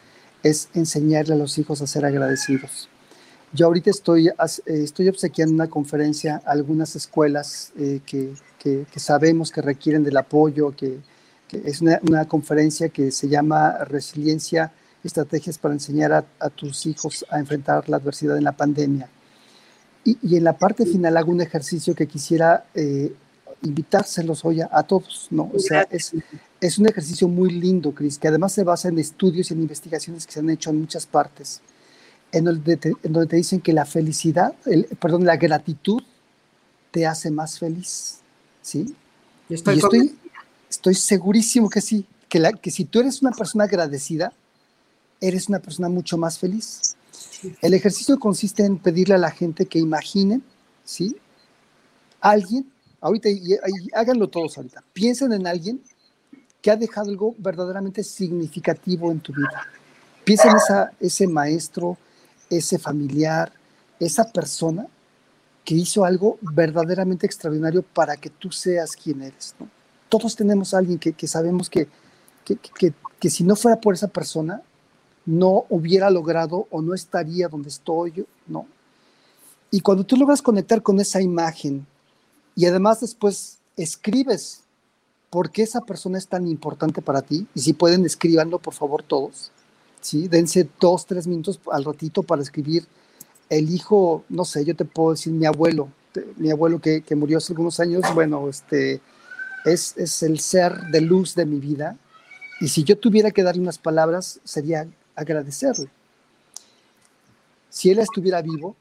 [0.43, 2.89] es enseñarle a los hijos a ser agradecidos.
[3.53, 4.33] Yo ahorita estoy, eh,
[4.65, 10.75] estoy obsequiando una conferencia a algunas escuelas eh, que, que, sabemos que requieren del apoyo,
[10.75, 10.99] que,
[11.51, 14.71] es una, conferencia que se llama Resiliencia,
[15.03, 19.09] Estrategias para enseñar a, tus hijos a enfrentar la adversidad en la pandemia.
[20.03, 23.13] Y, y en la parte final hago un ejercicio que quisiera eh,
[23.63, 25.49] invitárselos hoy a, todos, ¿no?
[25.53, 26.13] O sea, es,
[26.61, 30.25] es un ejercicio muy lindo, Cris, que además se basa en estudios y en investigaciones
[30.25, 31.61] que se han hecho en muchas partes
[32.33, 36.01] en donde te, en donde te dicen que la felicidad, el, perdón, la gratitud
[36.91, 38.19] te hace más feliz.
[38.61, 38.95] ¿Sí?
[39.49, 40.19] Estoy, y estoy,
[40.69, 44.33] estoy, segurísimo que sí, que, la, que si tú eres una persona agradecida,
[45.21, 46.95] eres una persona mucho más feliz.
[47.61, 50.43] El ejercicio consiste en pedirle a la gente que imaginen,
[50.83, 51.15] ¿sí?
[52.19, 52.71] Alguien,
[53.03, 53.57] ahorita, y,
[53.93, 55.81] háganlo todos ahorita, piensen en alguien
[56.61, 59.67] que ha dejado algo verdaderamente significativo en tu vida.
[60.23, 61.97] Piensa en ese maestro,
[62.49, 63.51] ese familiar,
[63.99, 64.87] esa persona
[65.65, 69.53] que hizo algo verdaderamente extraordinario para que tú seas quien eres.
[70.07, 71.89] Todos tenemos a alguien que, que sabemos que,
[72.45, 74.61] que, que, que, si no fuera por esa persona,
[75.25, 78.65] no hubiera logrado o no estaría donde estoy, ¿no?
[79.71, 81.85] Y cuando tú logras conectar con esa imagen
[82.55, 84.61] y además después escribes
[85.29, 89.01] por qué esa persona es tan importante para ti, y si pueden, escríbanlo por favor
[89.01, 89.51] todos,
[90.01, 90.27] ¿sí?
[90.27, 92.85] Dense dos, tres minutos al ratito para escribir
[93.49, 95.89] el hijo, no sé, yo te puedo decir mi abuelo,
[96.37, 99.01] mi abuelo que, que murió hace algunos años, bueno, este,
[99.65, 101.97] es, es el ser de luz de mi vida,
[102.61, 105.89] y si yo tuviera que darle unas palabras, sería agradecerle.
[107.69, 108.75] Si él estuviera vivo,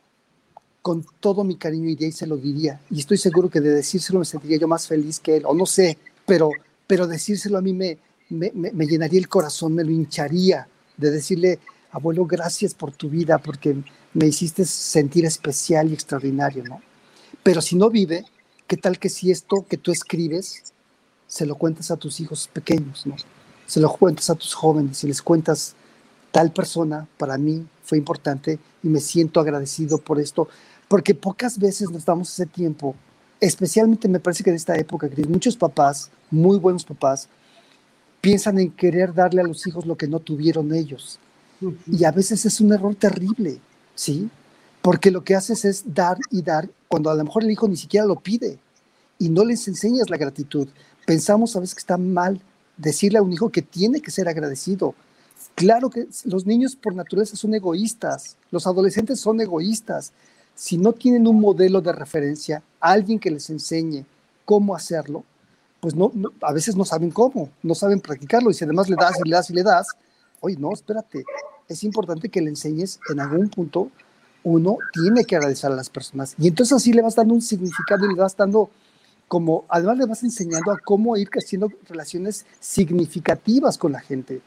[0.82, 2.80] con todo mi cariño iría y se lo diría.
[2.90, 5.64] Y estoy seguro que de decírselo me sentiría yo más feliz que él, o no
[5.64, 6.50] sé, pero,
[6.86, 7.98] pero decírselo a mí me,
[8.30, 10.66] me, me llenaría el corazón, me lo hincharía
[10.96, 11.60] de decirle,
[11.92, 13.76] abuelo, gracias por tu vida, porque
[14.14, 16.82] me hiciste sentir especial y extraordinario, ¿no?
[17.42, 18.24] Pero si no vive,
[18.66, 20.72] ¿qué tal que si esto que tú escribes
[21.26, 23.16] se lo cuentas a tus hijos pequeños, ¿no?
[23.66, 25.74] Se lo cuentas a tus jóvenes y les cuentas,
[26.30, 30.48] tal persona para mí fue importante y me siento agradecido por esto,
[30.92, 32.94] porque pocas veces nos damos ese tiempo,
[33.40, 37.30] especialmente me parece que en esta época, que muchos papás, muy buenos papás,
[38.20, 41.18] piensan en querer darle a los hijos lo que no tuvieron ellos.
[41.86, 43.58] Y a veces es un error terrible,
[43.94, 44.28] ¿sí?
[44.82, 47.78] Porque lo que haces es dar y dar cuando a lo mejor el hijo ni
[47.78, 48.58] siquiera lo pide
[49.18, 50.68] y no les enseñas la gratitud.
[51.06, 52.38] Pensamos a veces que está mal
[52.76, 54.94] decirle a un hijo que tiene que ser agradecido.
[55.54, 60.12] Claro que los niños por naturaleza son egoístas, los adolescentes son egoístas.
[60.54, 64.04] Si no tienen un modelo de referencia, alguien que les enseñe
[64.44, 65.24] cómo hacerlo,
[65.80, 68.50] pues no, a veces no saben cómo, no saben practicarlo.
[68.50, 69.88] Y si además le das y le das y le das,
[70.40, 71.24] oye, no, espérate,
[71.68, 73.90] es importante que le enseñes en algún punto,
[74.44, 76.34] uno tiene que agradecer a las personas.
[76.38, 78.70] Y entonces así le vas dando un significado y le vas dando
[79.28, 84.42] como, además le vas enseñando a cómo ir haciendo relaciones significativas con la gente.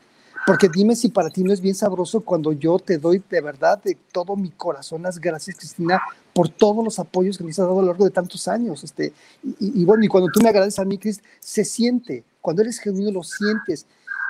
[0.45, 3.81] Porque dime si para ti no es bien sabroso cuando yo te doy de verdad,
[3.83, 5.99] de todo mi corazón, las gracias, Cristina,
[6.33, 8.83] por todos los apoyos que me has dado a lo largo de tantos años.
[8.83, 9.11] Este,
[9.43, 12.23] y, y bueno, y cuando tú me agradeces a mí, Cris, se siente.
[12.41, 13.87] Cuando eres genuino, lo sientes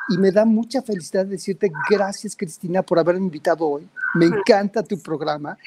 [0.07, 3.87] y me da mucha felicidad decirte gracias Cristina por haberme invitado hoy.
[4.13, 5.57] Me encanta tu programa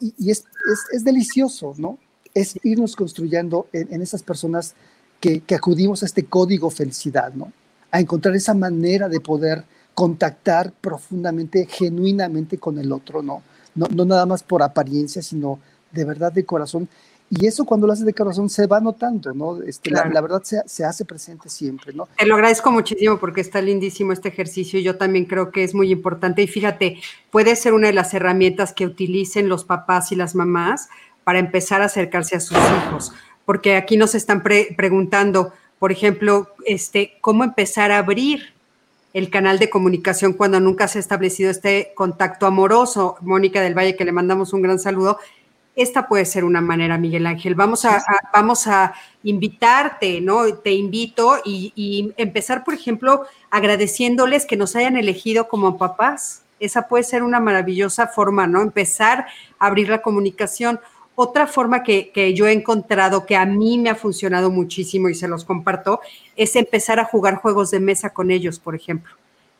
[0.00, 1.98] y, es, es, es, delicioso, ¿no?
[2.34, 4.74] Es irnos construyendo en, en esas personas
[5.20, 7.52] que, que, acudimos a este código felicidad, ¿no?
[7.90, 9.64] A encontrar esa manera de poder
[9.94, 13.42] contactar profundamente, genuinamente con el otro, ¿no?
[13.74, 15.58] No, no nada más por apariencia, sino
[15.90, 16.88] de verdad de corazón.
[17.30, 19.62] Y eso cuando lo haces de corazón se va notando, ¿no?
[19.62, 20.08] Este, claro.
[20.08, 22.06] la, la, verdad se, se, hace presente siempre, ¿no?
[22.18, 25.74] Te lo agradezco muchísimo porque está lindísimo este ejercicio y yo también creo que es
[25.74, 26.42] muy importante.
[26.42, 30.88] Y fíjate, puede ser una de las herramientas que utilicen los papás y las mamás
[31.24, 33.12] para empezar a acercarse a sus hijos.
[33.46, 38.52] Porque aquí nos están pre preguntando, por ejemplo, este, cómo empezar a abrir
[39.14, 43.16] el canal de comunicación cuando nunca se ha establecido este contacto amoroso.
[43.20, 45.18] Mónica del Valle, que le mandamos un gran saludo,
[45.74, 47.54] esta puede ser una manera, Miguel Ángel.
[47.54, 48.02] Vamos a,
[48.32, 48.92] vamos a
[49.22, 50.54] invitarte, ¿no?
[50.54, 56.42] Te invito y, y, empezar, por ejemplo, agradeciéndoles que nos hayan elegido como papás.
[56.60, 58.60] Esa puede ser una maravillosa forma, ¿no?
[58.60, 59.26] Empezar
[59.58, 60.78] a abrir la comunicación.
[61.14, 65.28] Otra forma que, yo he encontrado que a mí me ha funcionado muchísimo y se
[65.28, 66.00] los comparto
[66.36, 69.14] es empezar a jugar juegos de mesa con ellos, por ejemplo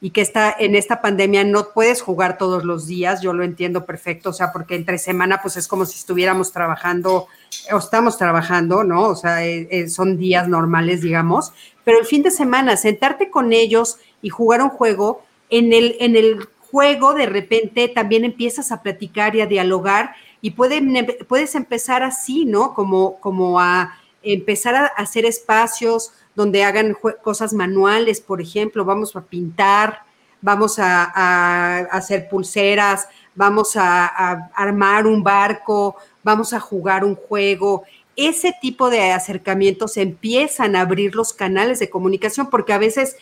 [0.05, 3.87] y que está en esta pandemia no puedes jugar todos los días, yo lo entiendo
[3.87, 7.29] perfecto, o sea, porque entre semana pues es como si estuviéramos trabajando
[7.73, 9.07] o estamos trabajando, ¿no?
[9.07, 11.53] O sea, eh, eh, son días normales, digamos,
[11.85, 16.17] pero el fin de semana sentarte con ellos y jugar un juego, en el, en
[16.17, 22.03] el juego de repente también empiezas a platicar y a dialogar y pueden, puedes empezar
[22.03, 22.75] así, ¿no?
[22.75, 29.21] Como, como a empezar a hacer espacios, donde hagan cosas manuales, por ejemplo, vamos a
[29.21, 30.03] pintar,
[30.41, 37.15] vamos a, a hacer pulseras, vamos a, a, armar un barco, vamos a jugar un
[37.15, 37.85] juego.
[38.17, 43.17] Ese tipo de acercamientos empiezan a abrir los canales de comunicación porque a veces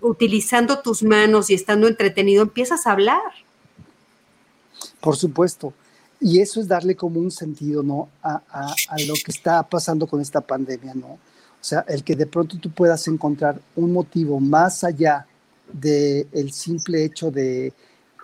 [0.00, 3.20] utilizando tus manos y estando entretenido empiezas a hablar.
[5.00, 5.74] Por supuesto.
[6.24, 8.08] Y eso es darle como un sentido, ¿no?
[8.22, 11.08] A, a, lo que está pasando con esta pandemia, ¿no?
[11.08, 15.26] O sea, el que de pronto tú puedas encontrar un motivo más allá
[15.72, 17.72] del el simple hecho de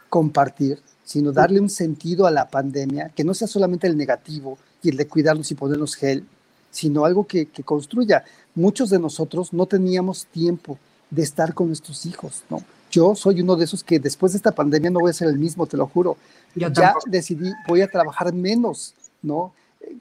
[0.08, 4.90] compartir, sino darle un sentido a la pandemia, que no sea solamente el negativo y
[4.90, 6.24] el de cuidarnos y ponernos gel,
[6.70, 8.22] sino algo que, que construya.
[8.54, 10.78] Muchos de nosotros no teníamos tiempo
[11.10, 12.62] de estar con nuestros hijos, ¿no?
[12.90, 15.38] Yo soy uno de esos que después de esta pandemia no voy a ser el
[15.38, 16.16] mismo, te lo juro.
[16.54, 19.52] Yo ya decidí, voy a trabajar menos, ¿no?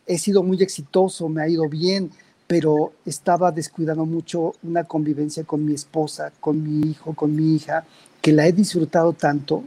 [0.05, 2.11] he sido muy exitoso, me ha ido bien,
[2.47, 7.85] pero estaba descuidando mucho una convivencia con mi esposa, con mi hijo, con mi hija,
[8.21, 9.63] que la he disfrutado tanto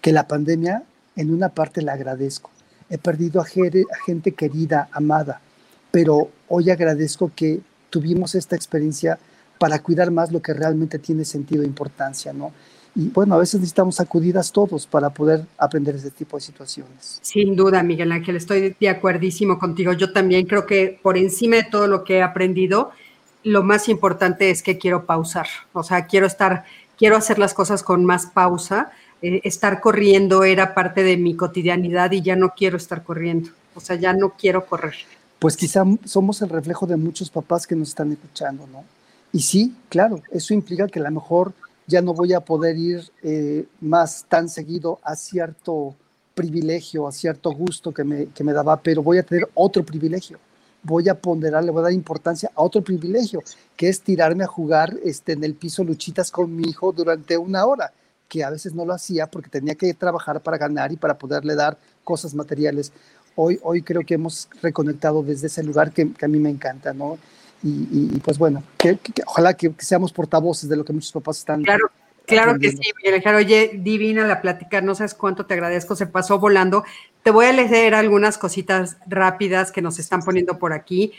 [0.00, 0.82] que la pandemia
[1.14, 2.50] en una parte la agradezco.
[2.90, 5.40] He perdido a gente querida, amada,
[5.90, 7.60] pero hoy agradezco que
[7.90, 9.18] tuvimos esta experiencia
[9.58, 12.52] para cuidar más lo que realmente tiene sentido e importancia, ¿no?
[12.94, 17.18] Y bueno, a veces necesitamos sacudidas todos para poder aprender ese tipo de situaciones.
[17.20, 19.92] Sin duda, Miguel Ángel, estoy de acuerdísimo contigo.
[19.92, 22.92] Yo también creo que por encima de todo lo que he aprendido,
[23.44, 25.46] lo más importante es que quiero pausar.
[25.74, 26.64] O sea, quiero estar,
[26.96, 28.90] quiero hacer las cosas con más pausa.
[29.20, 33.50] Eh, estar corriendo era parte de mi cotidianidad y ya no quiero estar corriendo.
[33.74, 34.94] O sea, ya no quiero correr.
[35.38, 38.84] Pues quizá somos el reflejo de muchos papás que nos están escuchando, ¿no?
[39.36, 41.52] Y sí, claro, eso implica que a lo mejor
[41.86, 45.94] ya no voy a poder ir eh, más tan seguido a cierto
[46.34, 50.38] privilegio, a cierto gusto que me, que me daba, pero voy a tener otro privilegio.
[50.82, 53.42] Voy a ponderar, le voy a dar importancia a otro privilegio,
[53.76, 57.66] que es tirarme a jugar este, en el piso luchitas con mi hijo durante una
[57.66, 57.92] hora,
[58.30, 61.54] que a veces no lo hacía porque tenía que trabajar para ganar y para poderle
[61.54, 62.90] dar cosas materiales.
[63.34, 66.94] Hoy, hoy creo que hemos reconectado desde ese lugar que, que a mí me encanta,
[66.94, 67.18] ¿no?
[67.62, 71.62] Y, pues bueno, que, ojalá que, seamos portavoces de lo que muchos papás están.
[71.62, 71.90] Claro,
[72.26, 76.38] claro que sí, Miguel Oye, divina la plática, no sabes cuánto te agradezco, se pasó
[76.38, 76.84] volando.
[77.22, 81.12] Te voy a leer algunas cositas rápidas que nos están poniendo por aquí.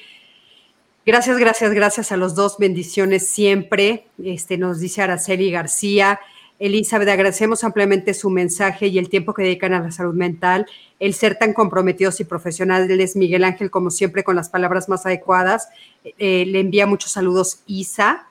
[1.06, 2.58] Gracias, gracias, gracias a los dos.
[2.58, 4.08] Bendiciones siempre.
[4.24, 6.20] Este, nos dice Araceli García.
[6.60, 10.66] Elizabeth, agradecemos ampliamente su mensaje y el tiempo que dedican a la salud mental,
[11.00, 13.16] el ser tan comprometidos y profesionales.
[13.16, 15.70] Miguel Ángel, como siempre, con las palabras más adecuadas.
[16.18, 18.28] Eh, le envía muchos saludos Isa.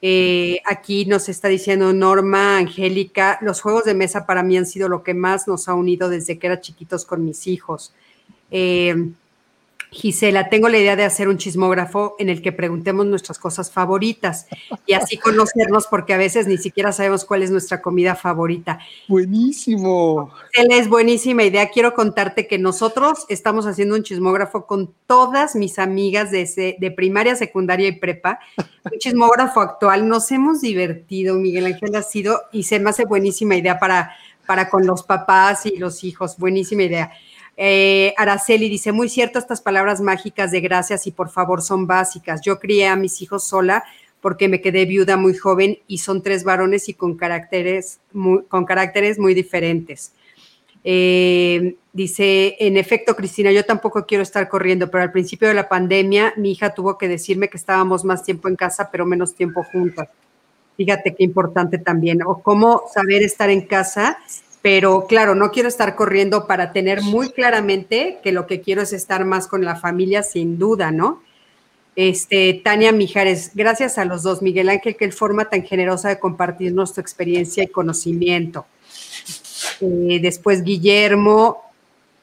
[0.00, 4.88] Eh, aquí nos está diciendo Norma, Angélica, los juegos de mesa para mí han sido
[4.88, 7.92] lo que más nos ha unido desde que era chiquitos con mis hijos.
[8.50, 8.94] Eh,
[9.90, 14.46] Gisela, tengo la idea de hacer un chismógrafo en el que preguntemos nuestras cosas favoritas
[14.86, 18.78] y así conocernos porque a veces ni siquiera sabemos cuál es nuestra comida favorita.
[19.08, 20.30] Buenísimo.
[20.52, 21.70] Gisela, es buenísima idea.
[21.70, 27.34] Quiero contarte que nosotros estamos haciendo un chismógrafo con todas mis amigas de, de primaria,
[27.34, 28.40] secundaria y prepa.
[28.90, 30.06] Un chismógrafo actual.
[30.06, 34.12] Nos hemos divertido, Miguel Ángel ha sido y se me hace buenísima idea para,
[34.46, 36.36] para con los papás y los hijos.
[36.38, 37.12] Buenísima idea.
[37.60, 42.40] Eh, Araceli dice, muy cierto, estas palabras mágicas de gracias y por favor son básicas.
[42.40, 43.82] Yo crié a mis hijos sola
[44.20, 48.64] porque me quedé viuda muy joven y son tres varones y con caracteres muy, con
[48.64, 50.12] caracteres muy diferentes.
[50.84, 55.68] Eh, dice, en efecto, Cristina, yo tampoco quiero estar corriendo, pero al principio de la
[55.68, 59.64] pandemia mi hija tuvo que decirme que estábamos más tiempo en casa, pero menos tiempo
[59.64, 60.08] juntas.
[60.76, 64.16] Fíjate qué importante también, o cómo saber estar en casa
[64.62, 68.92] pero claro, no quiero estar corriendo para tener muy claramente que lo que quiero es
[68.92, 71.22] estar más con la familia, sin duda, ¿no?
[71.94, 76.18] Este, Tania Mijares, gracias a los dos, Miguel Ángel, que el forma tan generosa de
[76.18, 78.66] compartir nuestra experiencia y conocimiento.
[79.80, 81.62] Eh, después Guillermo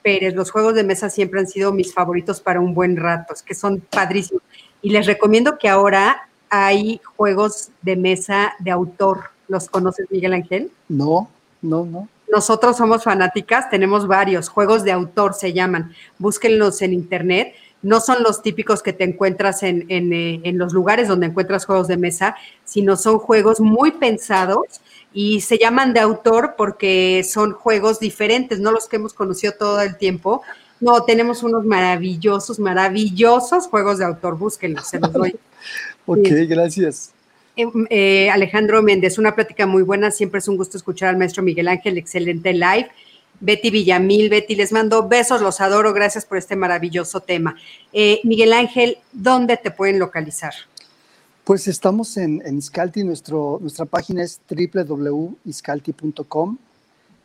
[0.02, 3.42] Pérez, los juegos de mesa siempre han sido mis favoritos para un buen rato, es
[3.42, 4.44] que son padrísimos.
[4.82, 9.32] Y les recomiendo que ahora hay juegos de mesa de autor.
[9.48, 10.72] ¿Los conoces, Miguel Ángel?
[10.88, 11.30] No,
[11.62, 12.08] no, no.
[12.32, 17.54] Nosotros somos fanáticas, tenemos varios, juegos de autor se llaman, búsquenlos en internet.
[17.82, 21.88] No son los típicos que te encuentras en, eh, en, los lugares donde encuentras juegos
[21.88, 24.82] de mesa, sino son juegos muy pensados
[25.14, 29.82] y se llaman de autor porque son juegos diferentes, no los que hemos conocido todo
[29.82, 30.42] el tiempo.
[30.82, 35.36] No, tenemos unos maravillosos, maravillosos juegos de autor, búsquenlos, se los doy.
[36.06, 37.15] ok, gracias.
[37.56, 40.12] Em, eh, Alejandro Méndez, una plática muy buena.
[40.12, 42.90] Siempre es un gusto escuchar al maestro Miguel Ángel, excelente live.
[43.40, 47.56] Betty Villamil, Betty, les mando besos, los adoro, gracias por este maravilloso tema.
[47.92, 50.54] Eh, Miguel Ángel, ¿dónde te pueden localizar?
[51.44, 56.58] Pues estamos en, en Iscalti, nuestro, nuestra página es www.iscalti.com.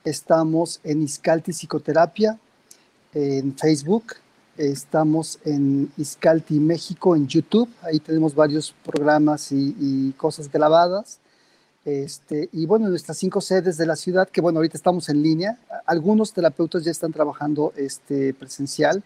[0.05, 2.39] Estamos en Iscalti Psicoterapia,
[3.15, 4.17] en Facebook,
[4.61, 7.71] Estamos en Iscalti, México, en YouTube.
[7.81, 11.19] Ahí tenemos varios programas y, cosas grabadas.
[11.87, 15.59] Este, y bueno, nuestras cinco sedes de la ciudad, que bueno, ahorita estamos en línea.
[15.87, 19.03] Algunos terapeutas ya están trabajando este, presencial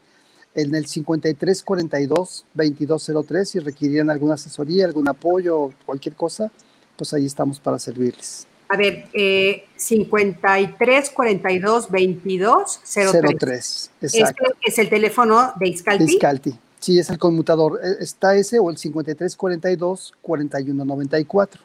[0.57, 6.51] en el 5342-2203 si requerían alguna asesoría, algún apoyo, cualquier cosa,
[6.97, 8.49] pues ahí estamos para servirles.
[8.75, 13.91] A ver, eh, 53 42 22 03.
[14.01, 14.45] exacto.
[14.47, 16.05] Este es el teléfono de Iscalti.
[16.05, 16.59] Iscalti.
[16.81, 17.79] Sí, es el conmutador.
[17.81, 21.63] E, está ese o el 53 42 41 94.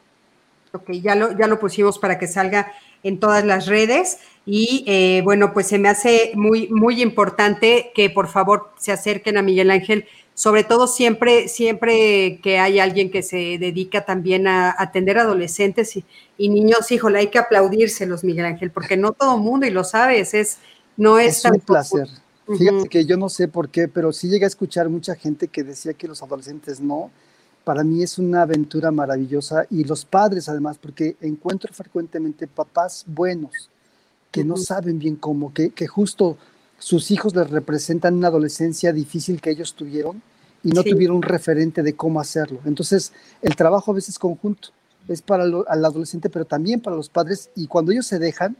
[0.72, 4.18] Ok, ya lo, ya lo pusimos para que salga en todas las redes.
[4.46, 9.36] Y eh, bueno, pues se me hace muy, muy importante que por favor se acerquen
[9.36, 14.74] a Miguel Ángel, sobre todo siempre, siempre que hay alguien que se dedica también a
[14.78, 15.96] atender adolescentes
[16.38, 20.32] y, niños, híjole, hay que aplaudírselos, Miguel Ángel, porque no todo mundo, y lo sabes,
[20.32, 20.58] es,
[20.96, 22.08] no es, es un placer.
[22.56, 25.62] Fíjate que yo no sé por qué, pero sí llegué a escuchar mucha gente que
[25.62, 27.10] decía que los adolescentes no.
[27.70, 33.70] Para mí es una aventura maravillosa y los padres además, porque encuentro frecuentemente papás buenos
[34.32, 36.36] que no saben bien cómo, que, que, justo
[36.80, 40.20] sus hijos les representan una adolescencia difícil que ellos tuvieron
[40.64, 42.58] y no tuvieron un referente de cómo hacerlo.
[42.64, 44.70] Entonces, el trabajo a veces conjunto
[45.06, 48.56] es para el adolescente, pero también para los padres y cuando ellos se dejan,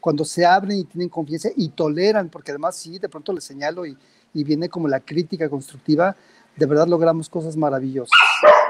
[0.00, 3.86] cuando se abren y tienen confianza y toleran, porque además sí, de pronto les señalo
[3.86, 3.96] y,
[4.34, 6.14] y viene como la crítica constructiva,
[6.60, 8.12] de verdad logramos cosas maravillosas.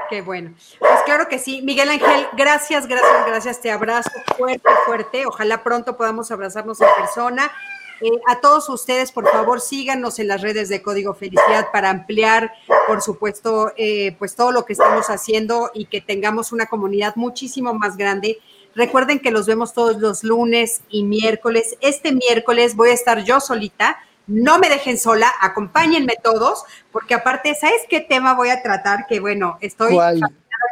[0.09, 0.53] Qué bueno.
[0.79, 1.61] Pues claro que sí.
[1.61, 3.61] Miguel Ángel, gracias, gracias, gracias.
[3.61, 5.25] Te abrazo fuerte, fuerte.
[5.25, 7.51] Ojalá pronto podamos abrazarnos en persona.
[7.99, 12.53] Eh, a todos ustedes, por favor, síganos en las redes de Código Felicidad para ampliar,
[12.87, 17.73] por supuesto, eh, pues todo lo que estamos haciendo y que tengamos una comunidad muchísimo
[17.73, 18.39] más grande
[18.75, 21.77] Recuerden que los vemos todos los lunes y miércoles.
[21.81, 23.97] Este miércoles voy a estar yo solita.
[24.31, 29.05] No me dejen sola, acompáñenme todos, porque aparte, ¿sabes qué tema voy a tratar?
[29.07, 29.97] Que bueno, estoy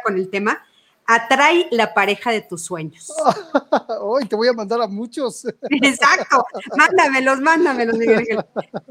[0.02, 0.64] con el tema
[1.10, 3.12] atrae la pareja de tus sueños.
[4.00, 5.44] Hoy te voy a mandar a muchos.
[5.82, 6.44] Exacto,
[6.76, 8.44] mándamelos, mándamelos, Miguel.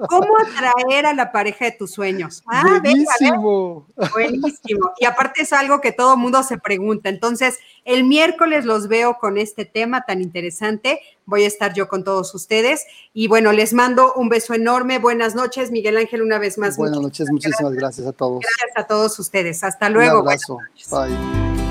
[0.10, 2.44] ¿Cómo atraer a la pareja de tus sueños?
[2.46, 3.88] Ah, Buenísimo.
[4.12, 4.92] Buenísimo.
[5.00, 7.08] Y aparte es algo que todo mundo se pregunta.
[7.08, 11.00] Entonces, el miércoles los veo con este tema tan interesante.
[11.26, 12.86] Voy a estar yo con todos ustedes.
[13.14, 15.00] Y bueno, les mando un beso enorme.
[15.00, 16.76] Buenas noches, Miguel Ángel, una vez más.
[16.76, 18.06] Buenas noches, muchísimas gracias.
[18.08, 18.42] a todos.
[18.42, 19.64] Gracias a todos ustedes.
[19.64, 20.20] Hasta luego.
[20.22, 20.58] Un abrazo.
[20.92, 21.69] Bye.